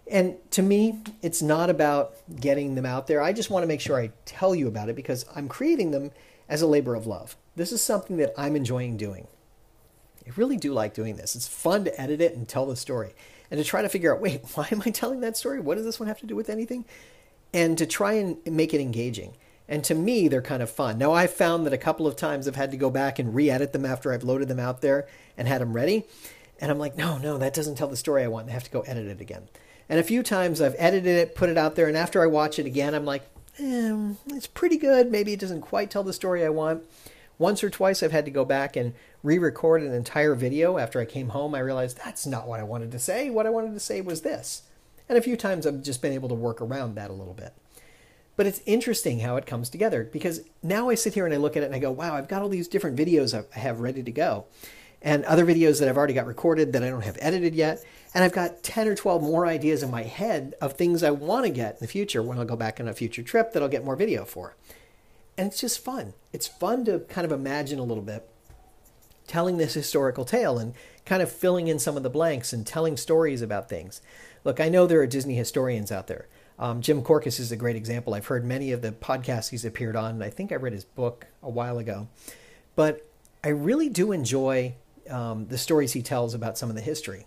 And 0.10 0.36
to 0.52 0.62
me, 0.62 1.00
it's 1.22 1.42
not 1.42 1.70
about 1.70 2.16
getting 2.40 2.76
them 2.76 2.86
out 2.86 3.08
there. 3.08 3.22
I 3.22 3.34
just 3.34 3.50
want 3.50 3.64
to 3.64 3.68
make 3.68 3.80
sure 3.80 4.00
I 4.00 4.12
tell 4.26 4.54
you 4.54 4.68
about 4.68 4.90
it 4.90 4.96
because 4.96 5.26
I'm 5.36 5.48
creating 5.48 5.92
them 5.92 6.12
as 6.50 6.62
a 6.62 6.68
labor 6.68 6.94
of 6.94 7.08
love. 7.08 7.38
This 7.56 7.72
is 7.72 7.82
something 7.82 8.18
that 8.18 8.34
I'm 8.38 8.56
enjoying 8.56 8.98
doing. 8.98 9.28
I 10.26 10.32
really 10.36 10.58
do 10.58 10.74
like 10.74 10.94
doing 10.94 11.16
this. 11.16 11.36
It's 11.36 11.48
fun 11.48 11.84
to 11.86 12.02
edit 12.02 12.22
it 12.22 12.36
and 12.36 12.48
tell 12.48 12.66
the 12.66 12.76
story 12.76 13.14
and 13.52 13.58
to 13.58 13.64
try 13.64 13.82
to 13.82 13.90
figure 13.90 14.14
out 14.14 14.22
wait, 14.22 14.42
why 14.56 14.68
am 14.72 14.84
I 14.86 14.90
telling 14.90 15.22
that 15.22 15.38
story? 15.38 15.60
What 15.60 15.76
does 15.76 15.86
this 15.86 16.00
one 16.00 16.08
have 16.08 16.20
to 16.20 16.26
do 16.26 16.36
with 16.36 16.50
anything? 16.50 16.86
And 17.54 17.78
to 17.78 17.86
try 17.86 18.14
and 18.14 18.38
make 18.46 18.74
it 18.74 18.82
engaging. 18.82 19.34
And 19.68 19.84
to 19.86 19.96
me, 19.96 20.28
they're 20.28 20.42
kind 20.42 20.62
of 20.62 20.70
fun. 20.70 20.98
Now, 20.98 21.14
I've 21.14 21.32
found 21.32 21.66
that 21.66 21.74
a 21.74 21.78
couple 21.78 22.06
of 22.06 22.16
times 22.16 22.48
I've 22.48 22.56
had 22.56 22.72
to 22.72 22.78
go 22.78 22.90
back 22.90 23.18
and 23.18 23.34
re 23.34 23.50
edit 23.50 23.72
them 23.72 23.86
after 23.86 24.12
I've 24.12 24.24
loaded 24.24 24.48
them 24.50 24.60
out 24.60 24.82
there 24.82 25.08
and 25.38 25.48
had 25.48 25.62
them 25.62 25.74
ready. 25.74 26.06
And 26.60 26.70
I'm 26.70 26.80
like, 26.80 26.98
no, 26.98 27.18
no, 27.18 27.38
that 27.38 27.54
doesn't 27.54 27.76
tell 27.76 27.88
the 27.88 27.96
story 27.96 28.24
I 28.24 28.28
want. 28.28 28.50
I 28.50 28.52
have 28.52 28.64
to 28.66 28.72
go 28.72 28.82
edit 28.82 29.08
it 29.08 29.22
again. 29.22 29.48
And 29.88 30.00
a 30.00 30.04
few 30.04 30.24
times 30.24 30.62
I've 30.62 30.76
edited 30.78 31.18
it, 31.18 31.36
put 31.36 31.50
it 31.50 31.58
out 31.58 31.76
there, 31.76 31.88
and 31.88 31.98
after 31.98 32.22
I 32.22 32.26
watch 32.26 32.60
it 32.60 32.66
again, 32.66 32.94
I'm 32.94 33.06
like, 33.06 33.24
eh, 33.60 34.14
it's 34.28 34.48
pretty 34.48 34.78
good. 34.78 35.12
Maybe 35.12 35.34
it 35.34 35.40
doesn't 35.40 35.62
quite 35.62 35.92
tell 35.92 36.04
the 36.04 36.14
story 36.14 36.46
I 36.46 36.50
want. 36.50 36.84
Once 37.38 37.64
or 37.64 37.70
twice 37.70 38.04
I've 38.04 38.12
had 38.12 38.26
to 38.26 38.32
go 38.32 38.46
back 38.46 38.76
and 38.76 38.94
re 39.24 39.38
record 39.38 39.82
an 39.82 39.94
entire 39.94 40.36
video. 40.36 40.78
After 40.78 41.00
I 41.00 41.06
came 41.06 41.30
home, 41.30 41.56
I 41.56 41.60
realized 41.60 41.98
that's 41.98 42.26
not 42.26 42.48
what 42.48 42.60
I 42.60 42.64
wanted 42.64 42.92
to 42.92 43.00
say. 43.00 43.30
What 43.30 43.46
I 43.46 43.50
wanted 43.50 43.74
to 43.74 43.80
say 43.80 44.02
was 44.02 44.22
this. 44.22 44.64
And 45.10 45.18
a 45.18 45.22
few 45.22 45.36
times 45.36 45.66
I've 45.66 45.84
just 45.84 46.02
been 46.02 46.14
able 46.14 46.30
to 46.30 46.36
work 46.36 46.62
around 46.62 46.96
that 46.96 47.10
a 47.10 47.14
little 47.14 47.34
bit. 47.34 47.54
But 48.36 48.48
it's 48.48 48.62
interesting 48.66 49.20
how 49.20 49.36
it 49.36 49.46
comes 49.46 49.70
together 49.70 50.10
because 50.12 50.42
now 50.64 50.90
I 50.90 50.96
sit 50.96 51.14
here 51.14 51.26
and 51.26 51.34
I 51.34 51.38
look 51.38 51.56
at 51.56 51.64
it 51.64 51.68
and 51.68 51.76
I 51.76 51.80
go, 51.80 51.92
wow, 51.92 52.16
I've 52.16 52.28
got 52.28 52.42
all 52.42 52.50
these 52.50 52.68
different 52.68 52.98
videos 52.98 53.34
I 53.34 53.60
have 53.60 53.80
ready 53.80 54.02
to 54.02 54.12
go. 54.12 54.46
And 55.02 55.26
other 55.26 55.46
videos 55.46 55.80
that 55.80 55.90
I've 55.90 55.98
already 55.98 56.14
got 56.14 56.26
recorded 56.26 56.74
that 56.74 56.84
I 56.84 56.90
don't 56.90 57.04
have 57.04 57.18
edited 57.20 57.54
yet. 57.54 57.84
And 58.14 58.24
I've 58.24 58.32
got 58.32 58.64
10 58.64 58.88
or 58.88 58.96
12 58.96 59.22
more 59.22 59.46
ideas 59.46 59.84
in 59.84 59.92
my 59.92 60.04
head 60.04 60.56
of 60.62 60.74
things 60.74 61.04
I 61.04 61.12
want 61.12 61.46
to 61.46 61.52
get 61.52 61.74
in 61.74 61.80
the 61.82 61.88
future 61.88 62.24
when 62.24 62.40
I'll 62.40 62.46
go 62.46 62.56
back 62.56 62.80
on 62.80 62.88
a 62.88 62.94
future 62.94 63.22
trip 63.22 63.52
that 63.52 63.62
I'll 63.62 63.70
get 63.70 63.84
more 63.84 63.96
video 63.96 64.24
for. 64.24 64.56
And 65.38 65.48
it's 65.48 65.62
just 65.62 65.84
fun. 65.84 66.14
It's 66.32 66.48
fun 66.48 66.86
to 66.86 67.00
kind 67.00 67.26
of 67.26 67.32
imagine 67.32 67.80
a 67.80 67.84
little 67.84 68.04
bit 68.04 68.30
telling 69.28 69.58
this 69.58 69.74
historical 69.74 70.26
tale 70.26 70.60
and 70.60 70.74
kind 71.06 71.22
of 71.22 71.32
filling 71.32 71.68
in 71.68 71.80
some 71.80 71.98
of 71.98 72.04
the 72.04 72.10
blanks 72.10 72.54
and 72.54 72.66
telling 72.68 72.98
stories 72.98 73.42
about 73.42 73.70
things. 73.70 74.02
Look, 74.44 74.60
I 74.60 74.70
know 74.70 74.86
there 74.86 75.02
are 75.02 75.08
Disney 75.08 75.36
historians 75.36 75.92
out 75.92 76.08
there. 76.08 76.28
Um, 76.60 76.82
Jim 76.82 77.02
Korkis 77.02 77.40
is 77.40 77.52
a 77.52 77.56
great 77.56 77.76
example. 77.76 78.14
I've 78.14 78.28
heard 78.28 78.46
many 78.46 78.72
of 78.72 78.82
the 78.82 78.92
podcasts 78.92 79.50
he's 79.50 79.66
appeared 79.66 79.96
on, 79.96 80.12
and 80.12 80.24
I 80.24 80.30
think 80.30 80.52
I 80.52 80.56
read 80.56 80.74
his 80.74 80.86
book 80.86 81.28
a 81.42 81.50
while 81.50 81.78
ago. 81.78 82.08
But 82.76 83.08
I 83.44 83.50
really 83.50 83.90
do 83.90 84.12
enjoy 84.12 84.76
um, 85.10 85.48
the 85.48 85.58
stories 85.58 85.94
he 85.94 86.02
tells 86.02 86.34
about 86.34 86.58
some 86.58 86.70
of 86.70 86.76
the 86.76 86.82
history. 86.82 87.26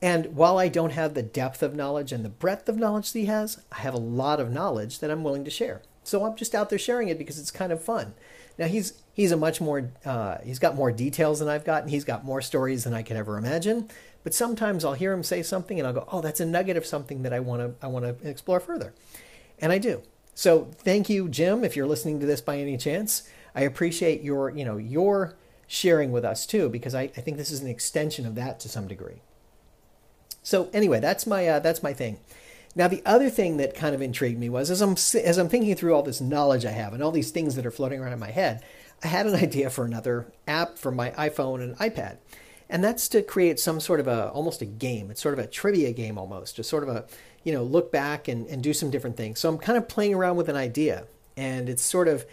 And 0.00 0.36
while 0.36 0.58
I 0.58 0.68
don't 0.68 0.92
have 0.92 1.14
the 1.14 1.22
depth 1.22 1.62
of 1.62 1.74
knowledge 1.74 2.12
and 2.12 2.24
the 2.24 2.28
breadth 2.28 2.68
of 2.68 2.76
knowledge 2.76 3.12
that 3.12 3.18
he 3.18 3.26
has, 3.26 3.60
I 3.72 3.78
have 3.78 3.94
a 3.94 3.98
lot 3.98 4.38
of 4.38 4.52
knowledge 4.52 5.00
that 5.00 5.10
I'm 5.10 5.24
willing 5.24 5.44
to 5.44 5.50
share. 5.50 5.82
So 6.08 6.24
I'm 6.24 6.36
just 6.36 6.54
out 6.54 6.70
there 6.70 6.78
sharing 6.78 7.08
it 7.08 7.18
because 7.18 7.38
it's 7.38 7.50
kind 7.50 7.70
of 7.70 7.82
fun. 7.82 8.14
Now 8.58 8.66
he's 8.66 8.94
he's 9.12 9.30
a 9.30 9.36
much 9.36 9.60
more 9.60 9.90
uh, 10.04 10.38
he's 10.42 10.58
got 10.58 10.74
more 10.74 10.90
details 10.90 11.38
than 11.38 11.48
I've 11.48 11.64
got, 11.64 11.82
and 11.82 11.90
he's 11.90 12.04
got 12.04 12.24
more 12.24 12.40
stories 12.40 12.84
than 12.84 12.94
I 12.94 13.02
could 13.02 13.16
ever 13.16 13.36
imagine. 13.36 13.88
But 14.24 14.34
sometimes 14.34 14.84
I'll 14.84 14.94
hear 14.94 15.12
him 15.12 15.22
say 15.22 15.42
something, 15.42 15.78
and 15.78 15.86
I'll 15.86 15.92
go, 15.92 16.08
"Oh, 16.10 16.20
that's 16.20 16.40
a 16.40 16.46
nugget 16.46 16.76
of 16.76 16.86
something 16.86 17.22
that 17.22 17.32
I 17.32 17.40
want 17.40 17.62
to 17.62 17.86
I 17.86 17.88
want 17.88 18.04
to 18.04 18.28
explore 18.28 18.58
further," 18.58 18.94
and 19.58 19.70
I 19.70 19.78
do. 19.78 20.02
So 20.34 20.70
thank 20.78 21.08
you, 21.08 21.28
Jim, 21.28 21.62
if 21.62 21.76
you're 21.76 21.86
listening 21.86 22.20
to 22.20 22.26
this 22.26 22.40
by 22.40 22.58
any 22.58 22.76
chance. 22.76 23.28
I 23.54 23.62
appreciate 23.62 24.22
your 24.22 24.50
you 24.50 24.64
know 24.64 24.76
your 24.76 25.36
sharing 25.66 26.10
with 26.10 26.24
us 26.24 26.46
too, 26.46 26.70
because 26.70 26.94
I, 26.94 27.02
I 27.02 27.20
think 27.20 27.36
this 27.36 27.50
is 27.50 27.60
an 27.60 27.68
extension 27.68 28.24
of 28.24 28.34
that 28.36 28.58
to 28.60 28.68
some 28.68 28.88
degree. 28.88 29.20
So 30.42 30.70
anyway, 30.72 31.00
that's 31.00 31.26
my 31.26 31.46
uh, 31.46 31.58
that's 31.58 31.82
my 31.82 31.92
thing. 31.92 32.18
Now 32.74 32.88
the 32.88 33.02
other 33.04 33.30
thing 33.30 33.56
that 33.56 33.74
kind 33.74 33.94
of 33.94 34.02
intrigued 34.02 34.38
me 34.38 34.48
was 34.48 34.70
as 34.70 34.80
I'm 34.80 34.92
as 34.92 35.38
I'm 35.38 35.48
thinking 35.48 35.74
through 35.74 35.94
all 35.94 36.02
this 36.02 36.20
knowledge 36.20 36.64
I 36.64 36.70
have 36.70 36.92
and 36.92 37.02
all 37.02 37.10
these 37.10 37.30
things 37.30 37.54
that 37.56 37.66
are 37.66 37.70
floating 37.70 38.00
around 38.00 38.12
in 38.12 38.18
my 38.18 38.30
head, 38.30 38.62
I 39.02 39.08
had 39.08 39.26
an 39.26 39.34
idea 39.42 39.70
for 39.70 39.84
another 39.84 40.26
app 40.46 40.78
for 40.78 40.90
my 40.90 41.10
iPhone 41.12 41.62
and 41.62 41.76
iPad. 41.78 42.18
And 42.70 42.84
that's 42.84 43.08
to 43.08 43.22
create 43.22 43.58
some 43.58 43.80
sort 43.80 43.98
of 43.98 44.06
a 44.06 44.28
almost 44.30 44.60
a 44.60 44.66
game. 44.66 45.10
It's 45.10 45.22
sort 45.22 45.38
of 45.38 45.44
a 45.44 45.46
trivia 45.46 45.92
game 45.92 46.18
almost, 46.18 46.56
just 46.56 46.68
sort 46.68 46.82
of 46.82 46.90
a, 46.90 47.06
you 47.42 47.52
know, 47.52 47.62
look 47.62 47.90
back 47.90 48.28
and, 48.28 48.46
and 48.48 48.62
do 48.62 48.74
some 48.74 48.90
different 48.90 49.16
things. 49.16 49.40
So 49.40 49.48
I'm 49.48 49.58
kind 49.58 49.78
of 49.78 49.88
playing 49.88 50.14
around 50.14 50.36
with 50.36 50.50
an 50.50 50.56
idea. 50.56 51.06
And 51.36 51.68
it's 51.68 51.82
sort 51.82 52.08
of 52.08 52.26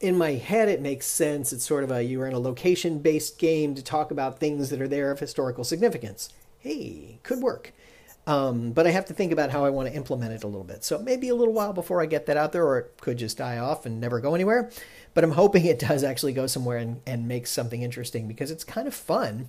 in 0.00 0.18
my 0.18 0.32
head 0.32 0.68
it 0.68 0.82
makes 0.82 1.06
sense. 1.06 1.52
It's 1.52 1.64
sort 1.64 1.84
of 1.84 1.90
a 1.90 2.02
you're 2.02 2.26
in 2.26 2.34
a 2.34 2.38
location 2.38 2.98
based 2.98 3.38
game 3.38 3.74
to 3.74 3.82
talk 3.82 4.10
about 4.10 4.38
things 4.38 4.68
that 4.70 4.82
are 4.82 4.88
there 4.88 5.10
of 5.10 5.20
historical 5.20 5.64
significance 5.64 6.28
hey, 6.58 7.18
could 7.22 7.40
work. 7.40 7.72
Um, 8.28 8.72
but 8.72 8.86
I 8.86 8.90
have 8.90 9.06
to 9.06 9.14
think 9.14 9.32
about 9.32 9.50
how 9.50 9.64
I 9.64 9.70
want 9.70 9.88
to 9.88 9.94
implement 9.94 10.34
it 10.34 10.44
a 10.44 10.46
little 10.46 10.62
bit. 10.62 10.84
So 10.84 10.98
maybe 10.98 11.30
a 11.30 11.34
little 11.34 11.54
while 11.54 11.72
before 11.72 12.02
I 12.02 12.06
get 12.06 12.26
that 12.26 12.36
out 12.36 12.52
there, 12.52 12.66
or 12.66 12.78
it 12.78 12.98
could 13.00 13.16
just 13.16 13.38
die 13.38 13.56
off 13.56 13.86
and 13.86 13.98
never 13.98 14.20
go 14.20 14.34
anywhere. 14.34 14.70
But 15.14 15.24
I'm 15.24 15.30
hoping 15.30 15.64
it 15.64 15.78
does 15.78 16.04
actually 16.04 16.34
go 16.34 16.46
somewhere 16.46 16.76
and, 16.76 17.00
and 17.06 17.26
make 17.26 17.46
something 17.46 17.80
interesting 17.80 18.28
because 18.28 18.50
it's 18.50 18.64
kind 18.64 18.86
of 18.86 18.94
fun 18.94 19.48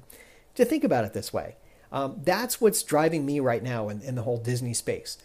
to 0.55 0.63
think 0.63 0.85
about 0.85 1.03
it 1.03 1.11
this 1.11 1.33
way. 1.33 1.57
Um, 1.91 2.21
that's 2.23 2.61
what's 2.61 2.81
driving 2.81 3.25
me 3.25 3.41
right 3.41 3.61
now 3.61 3.89
in, 3.89 4.01
in 4.01 4.15
the 4.15 4.21
whole 4.21 4.37
Disney 4.37 4.73
space, 4.73 5.17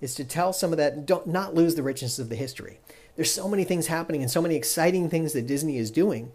is 0.00 0.14
to 0.14 0.24
tell 0.24 0.54
some 0.54 0.72
of 0.72 0.78
that, 0.78 1.04
don't 1.04 1.26
not 1.26 1.54
lose 1.54 1.74
the 1.74 1.82
richness 1.82 2.18
of 2.18 2.30
the 2.30 2.36
history. 2.36 2.80
There's 3.16 3.30
so 3.30 3.46
many 3.46 3.64
things 3.64 3.88
happening 3.88 4.22
and 4.22 4.30
so 4.30 4.40
many 4.40 4.54
exciting 4.56 5.10
things 5.10 5.34
that 5.34 5.46
Disney 5.46 5.76
is 5.76 5.90
doing 5.90 6.32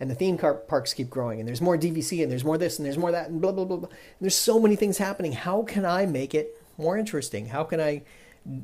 and 0.00 0.10
the 0.10 0.14
theme 0.14 0.38
park 0.38 0.68
parks 0.68 0.94
keep 0.94 1.10
growing, 1.10 1.40
and 1.40 1.48
there's 1.48 1.60
more 1.60 1.76
DVC, 1.76 2.22
and 2.22 2.30
there's 2.30 2.44
more 2.44 2.58
this, 2.58 2.78
and 2.78 2.86
there's 2.86 2.98
more 2.98 3.12
that, 3.12 3.28
and 3.28 3.40
blah, 3.40 3.52
blah, 3.52 3.64
blah, 3.64 3.76
blah. 3.76 3.88
there's 4.20 4.34
so 4.34 4.60
many 4.60 4.76
things 4.76 4.98
happening. 4.98 5.32
How 5.32 5.62
can 5.62 5.84
I 5.84 6.06
make 6.06 6.34
it 6.34 6.60
more 6.76 6.96
interesting? 6.96 7.46
How 7.46 7.64
can 7.64 7.80
I 7.80 8.02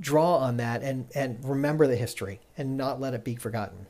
draw 0.01 0.37
on 0.37 0.57
that 0.57 0.83
and, 0.83 1.07
and 1.15 1.39
remember 1.45 1.87
the 1.87 1.97
history 1.97 2.41
and 2.57 2.77
not 2.77 3.01
let 3.01 3.15
it 3.15 3.25
be 3.25 3.37
forgotten? 3.37 3.87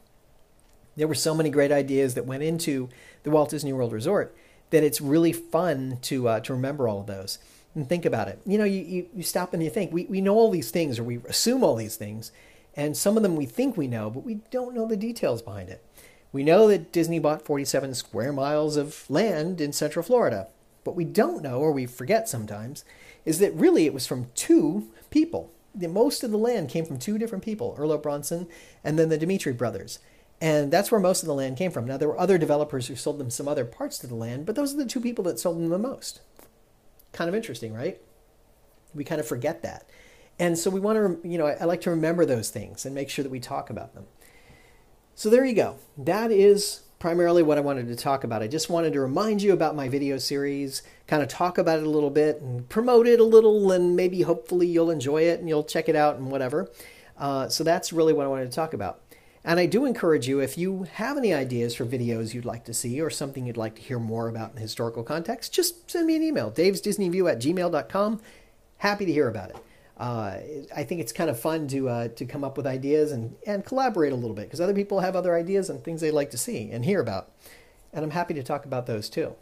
There 0.97 1.09
were 1.09 1.15
so 1.15 1.35
many 1.35 1.51
great 1.51 1.73
ideas 1.73 2.15
that 2.15 2.25
went 2.25 2.43
into 2.43 2.89
the 3.25 3.31
Walt 3.31 3.51
Disney 3.51 3.73
World 3.73 3.93
Resort 3.93 4.35
that 4.71 4.83
it's 4.83 5.01
really 5.01 5.33
fun 5.33 5.99
to, 6.03 6.29
uh, 6.29 6.41
to 6.41 6.55
remember 6.55 6.89
all 6.89 7.01
of 7.01 7.07
those 7.07 7.39
and 7.75 7.89
think 7.89 8.05
about 8.05 8.29
it. 8.29 8.41
You 8.47 8.59
know, 8.59 8.65
you, 8.65 8.81
you, 8.83 9.07
you 9.15 9.23
stop 9.23 9.53
and 9.53 9.63
you 9.63 9.71
think, 9.71 9.93
we, 9.93 10.05
we 10.07 10.21
know 10.21 10.35
all 10.35 10.51
these 10.51 10.71
things, 10.71 10.99
or 10.99 11.05
we 11.05 11.19
assume 11.29 11.65
all 11.65 11.75
these 11.75 11.97
things, 11.97 12.33
and 12.77 12.97
some 12.97 13.17
of 13.17 13.23
them 13.23 13.37
we 13.37 13.47
think 13.47 13.77
we 13.77 13.89
know, 13.89 14.11
but 14.11 14.25
we 14.25 14.37
don't 14.51 14.75
know 14.75 14.87
the 14.87 14.97
details 14.97 15.43
behind 15.43 15.69
it. 15.69 15.85
We 16.35 16.43
know 16.43 16.67
that 16.67 16.91
Disney 16.91 17.21
bought 17.21 17.45
47 17.45 17.95
square 17.95 18.33
miles 18.33 18.77
of 18.77 19.09
land 19.09 19.61
in 19.61 19.73
Central 19.73 20.03
Florida. 20.03 20.49
What 20.83 20.97
we 20.97 21.05
don't 21.05 21.45
know, 21.45 21.61
or 21.61 21.71
we 21.71 21.87
forget 21.87 22.29
sometimes, 22.29 22.85
is 23.25 23.39
that 23.39 23.55
really 23.55 23.87
it 23.87 23.95
was 23.95 24.09
from 24.09 24.33
two 24.35 24.89
people. 25.11 25.53
Most 25.77 26.25
of 26.25 26.33
the 26.33 26.37
land 26.37 26.71
came 26.71 26.85
from 26.85 26.99
two 26.99 27.19
different 27.19 27.45
people, 27.45 27.77
Irlo 27.79 28.03
Bronson 28.03 28.49
and 28.83 28.99
then 28.99 29.11
the 29.11 29.17
Demetree 29.19 29.57
brothers. 29.57 30.01
And 30.41 30.73
that's 30.73 30.91
where 30.91 31.01
most 31.01 31.23
of 31.23 31.29
the 31.29 31.35
land 31.35 31.57
came 31.57 31.71
from. 31.71 31.87
Now, 31.87 31.99
there 31.99 32.09
were 32.09 32.19
other 32.19 32.37
developers 32.37 32.89
who 32.89 32.97
sold 32.97 33.19
them 33.19 33.31
some 33.31 33.47
other 33.47 33.65
parts 33.65 34.03
of 34.03 34.11
the 34.11 34.17
land, 34.17 34.45
but 34.45 34.57
those 34.57 34.75
are 34.75 34.79
the 34.79 34.87
two 34.87 35.01
people 35.01 35.23
that 35.27 35.39
sold 35.39 35.57
them 35.57 35.69
the 35.69 35.79
most. 35.79 36.21
Kind 37.13 37.29
of 37.29 37.37
interesting, 37.37 37.73
right? 37.73 38.01
We 38.93 39.05
kind 39.05 39.21
of 39.21 39.29
forget 39.29 39.63
that. 39.63 39.89
And 40.41 40.59
so 40.59 40.69
we 40.69 40.81
want 40.81 41.23
to, 41.23 41.29
you 41.29 41.39
know, 41.39 41.47
I 41.47 41.65
like 41.65 41.83
to 41.83 41.91
remember 41.91 42.27
those 42.27 42.51
things 42.51 42.85
and 42.85 42.93
make 42.93 43.09
sure 43.09 43.23
that 43.23 43.31
we 43.31 43.39
talk 43.39 43.71
about 43.71 43.95
them. 43.95 44.07
So 45.17 45.31
there 45.31 45.45
you 45.45 45.55
go. 45.55 45.77
That 45.97 46.33
is 46.33 46.81
primarily 46.99 47.43
what 47.43 47.57
I 47.57 47.61
wanted 47.61 47.87
to 47.89 47.97
talk 47.97 48.25
about. 48.25 48.43
I 48.43 48.49
just 48.49 48.69
wanted 48.69 48.95
to 48.95 49.01
remind 49.01 49.43
you 49.43 49.53
about 49.53 49.77
my 49.77 49.89
video 49.89 50.19
series, 50.19 50.83
kind 51.07 51.23
of 51.23 51.29
talk 51.29 51.57
about 51.57 51.79
it 51.79 51.85
a 51.85 51.91
little 51.91 52.11
bit 52.11 52.41
and 52.41 52.69
promote 52.69 53.07
it 53.07 53.21
a 53.21 53.25
little, 53.25 53.71
and 53.71 53.95
maybe 53.95 54.23
hopefully 54.23 54.67
you'll 54.67 54.91
enjoy 54.91 55.23
it 55.23 55.39
and 55.39 55.49
you'll 55.49 55.65
check 55.65 55.89
it 55.89 55.95
out 55.95 56.17
and 56.17 56.31
whatever. 56.31 56.69
Uh, 57.17 57.49
so 57.49 57.63
that's 57.63 57.93
really 57.93 58.13
what 58.13 58.25
I 58.25 58.29
wanted 58.29 58.51
to 58.51 58.57
talk 58.57 58.75
about. 58.75 59.03
And 59.45 59.61
I 59.61 59.67
do 59.67 59.85
encourage 59.85 60.27
you, 60.27 60.41
if 60.41 60.59
you 60.59 60.85
have 60.95 61.17
any 61.17 61.33
ideas 61.33 61.75
for 61.75 61.85
videos 61.85 62.33
you'd 62.33 62.47
like 62.47 62.65
to 62.65 62.75
see 62.75 63.01
or 63.01 63.11
something 63.11 63.47
you'd 63.47 63.59
like 63.59 63.77
to 63.77 63.83
hear 63.83 63.99
more 63.99 64.29
about 64.29 64.53
in 64.53 64.57
historical 64.57 65.05
context, 65.05 65.53
just 65.53 65.89
send 65.89 66.07
me 66.07 66.17
an 66.17 66.23
email, 66.23 66.51
davesdisneyview 66.51 67.31
at 67.31 67.39
gmail.com. 67.39 68.21
Happy 68.79 69.05
to 69.05 69.13
hear 69.13 69.29
about 69.29 69.51
it 69.51 69.57
uh, 69.97 70.39
I 70.75 70.85
think 70.85 71.01
it's 71.01 71.13
kind 71.13 71.31
of 71.31 71.39
fun 71.39 71.69
to 71.69 71.89
uh, 71.89 72.09
to 72.09 72.25
come 72.25 72.43
up 72.43 72.57
with 72.57 72.67
ideas 72.67 73.13
and, 73.13 73.37
and 73.47 73.65
collaborate 73.65 74.13
a 74.13 74.17
little 74.17 74.35
bit 74.35 74.47
because 74.47 74.61
other 74.61 74.75
people 74.75 75.01
have 75.01 75.15
other 75.15 75.37
ideas 75.37 75.71
and 75.71 75.83
things 75.83 76.01
they 76.01 76.11
like 76.11 76.31
to 76.31 76.39
see 76.39 76.71
and 76.71 76.85
hear 76.85 77.01
about. 77.01 77.31
And 77.93 78.05
I'm 78.05 78.11
happy 78.11 78.35
to 78.35 78.43
talk 78.43 78.65
about 78.65 78.87
those 78.87 79.09
too. 79.09 79.37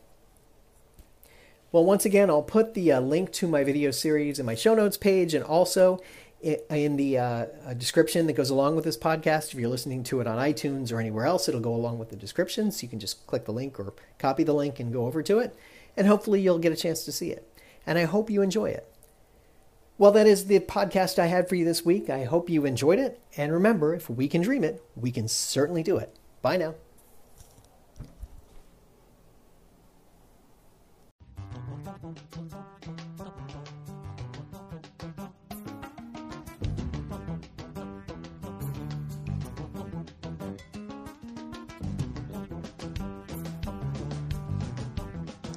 Well, 1.71 1.87
once 1.87 2.05
again, 2.05 2.29
I'll 2.29 2.43
put 2.43 2.75
the 2.75 2.93
uh, 2.93 3.01
link 3.01 3.33
to 3.33 3.49
my 3.49 3.65
video 3.65 3.91
series 3.91 4.39
in 4.39 4.45
my 4.45 4.55
show 4.55 4.75
notes 4.75 4.99
page 4.99 5.33
and 5.33 5.43
also 5.43 6.01
in 6.43 6.97
the 6.97 7.17
uh, 7.17 7.47
description 7.79 8.27
that 8.27 8.35
goes 8.35 8.51
along 8.51 8.77
with 8.77 8.85
this 8.85 8.99
podcast. 8.99 9.53
If 9.53 9.55
you're 9.55 9.71
listening 9.71 10.05
to 10.05 10.21
it 10.21 10.27
on 10.27 10.37
iTunes 10.37 10.93
or 10.93 11.01
anywhere 11.01 11.25
else, 11.25 11.49
it'll 11.49 11.63
go 11.63 11.75
along 11.75 11.99
with 11.99 12.11
the 12.11 12.17
description. 12.17 12.71
So 12.73 12.83
you 12.83 12.89
can 12.89 12.99
just 12.99 13.27
click 13.27 13.47
the 13.47 13.53
link 13.53 13.81
or 13.81 13.95
copy 14.19 14.45
the 14.45 14.53
link 14.53 14.81
and 14.81 14.93
go 14.93 15.07
over 15.07 15.23
to 15.23 15.39
it. 15.39 15.57
And 15.97 16.07
hopefully 16.07 16.43
you'll 16.43 16.59
get 16.59 16.73
a 16.73 16.77
chance 16.77 17.07
to 17.07 17.13
see 17.13 17.31
it. 17.31 17.49
And 17.87 17.97
I 17.97 18.05
hope 18.05 18.29
you 18.29 18.43
enjoy 18.43 18.67
it. 18.67 18.92
Well, 19.99 20.11
that 20.13 20.27
is 20.27 20.47
the 20.47 20.59
podcast 20.59 21.19
I 21.19 21.27
had 21.27 21.49
for 21.49 21.55
you 21.55 21.65
this 21.65 21.85
week. 21.85 22.11
I 22.11 22.25
hope 22.25 22.51
you 22.51 22.65
enjoyed 22.65 22.99
it. 22.99 23.21
And 23.37 23.53
remember, 23.53 23.95
if 23.95 24.11
we 24.11 24.27
can 24.27 24.43
dream 24.43 24.65
it, 24.65 24.83
we 24.97 25.13
can 25.13 25.29
certainly 25.29 25.83
do 25.83 25.97
it. 25.97 26.17
Bye 26.41 26.57
now. 26.57 26.75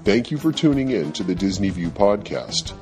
Thank 0.04 0.30
you 0.30 0.38
for 0.38 0.52
tuning 0.52 0.92
in 0.92 1.12
to 1.14 1.24
the 1.24 1.34
Disney 1.34 1.70
View 1.70 1.90
podcast. 1.90 2.74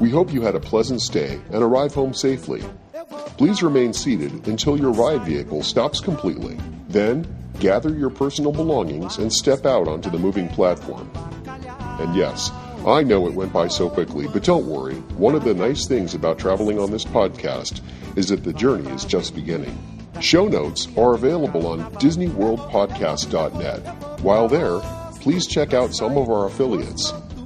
We 0.00 0.08
hope 0.08 0.32
you 0.32 0.40
had 0.40 0.54
a 0.54 0.60
pleasant 0.60 1.02
stay 1.02 1.38
and 1.52 1.62
arrive 1.62 1.92
home 1.92 2.14
safely. 2.14 2.62
Please 3.36 3.62
remain 3.62 3.92
seated 3.92 4.48
until 4.48 4.78
your 4.78 4.92
ride 4.92 5.24
vehicle 5.24 5.62
stops 5.62 6.00
completely. 6.00 6.58
Then, 6.88 7.26
gather 7.58 7.90
your 7.90 8.08
personal 8.08 8.50
belongings 8.50 9.18
and 9.18 9.30
step 9.30 9.66
out 9.66 9.88
onto 9.88 10.08
the 10.08 10.18
moving 10.18 10.48
platform. 10.48 11.10
And 12.00 12.16
yes, 12.16 12.50
I 12.86 13.02
know 13.02 13.26
it 13.26 13.34
went 13.34 13.52
by 13.52 13.68
so 13.68 13.90
quickly, 13.90 14.26
but 14.26 14.42
don't 14.42 14.66
worry. 14.66 14.94
One 15.18 15.34
of 15.34 15.44
the 15.44 15.52
nice 15.52 15.86
things 15.86 16.14
about 16.14 16.38
traveling 16.38 16.78
on 16.78 16.90
this 16.90 17.04
podcast 17.04 17.82
is 18.16 18.28
that 18.28 18.42
the 18.42 18.54
journey 18.54 18.90
is 18.92 19.04
just 19.04 19.34
beginning. 19.34 19.78
Show 20.20 20.48
notes 20.48 20.88
are 20.96 21.14
available 21.14 21.66
on 21.66 21.80
DisneyWorldPodcast.net. 21.96 24.20
While 24.22 24.48
there, 24.48 24.80
please 25.20 25.46
check 25.46 25.74
out 25.74 25.94
some 25.94 26.16
of 26.16 26.30
our 26.30 26.46
affiliates. 26.46 27.12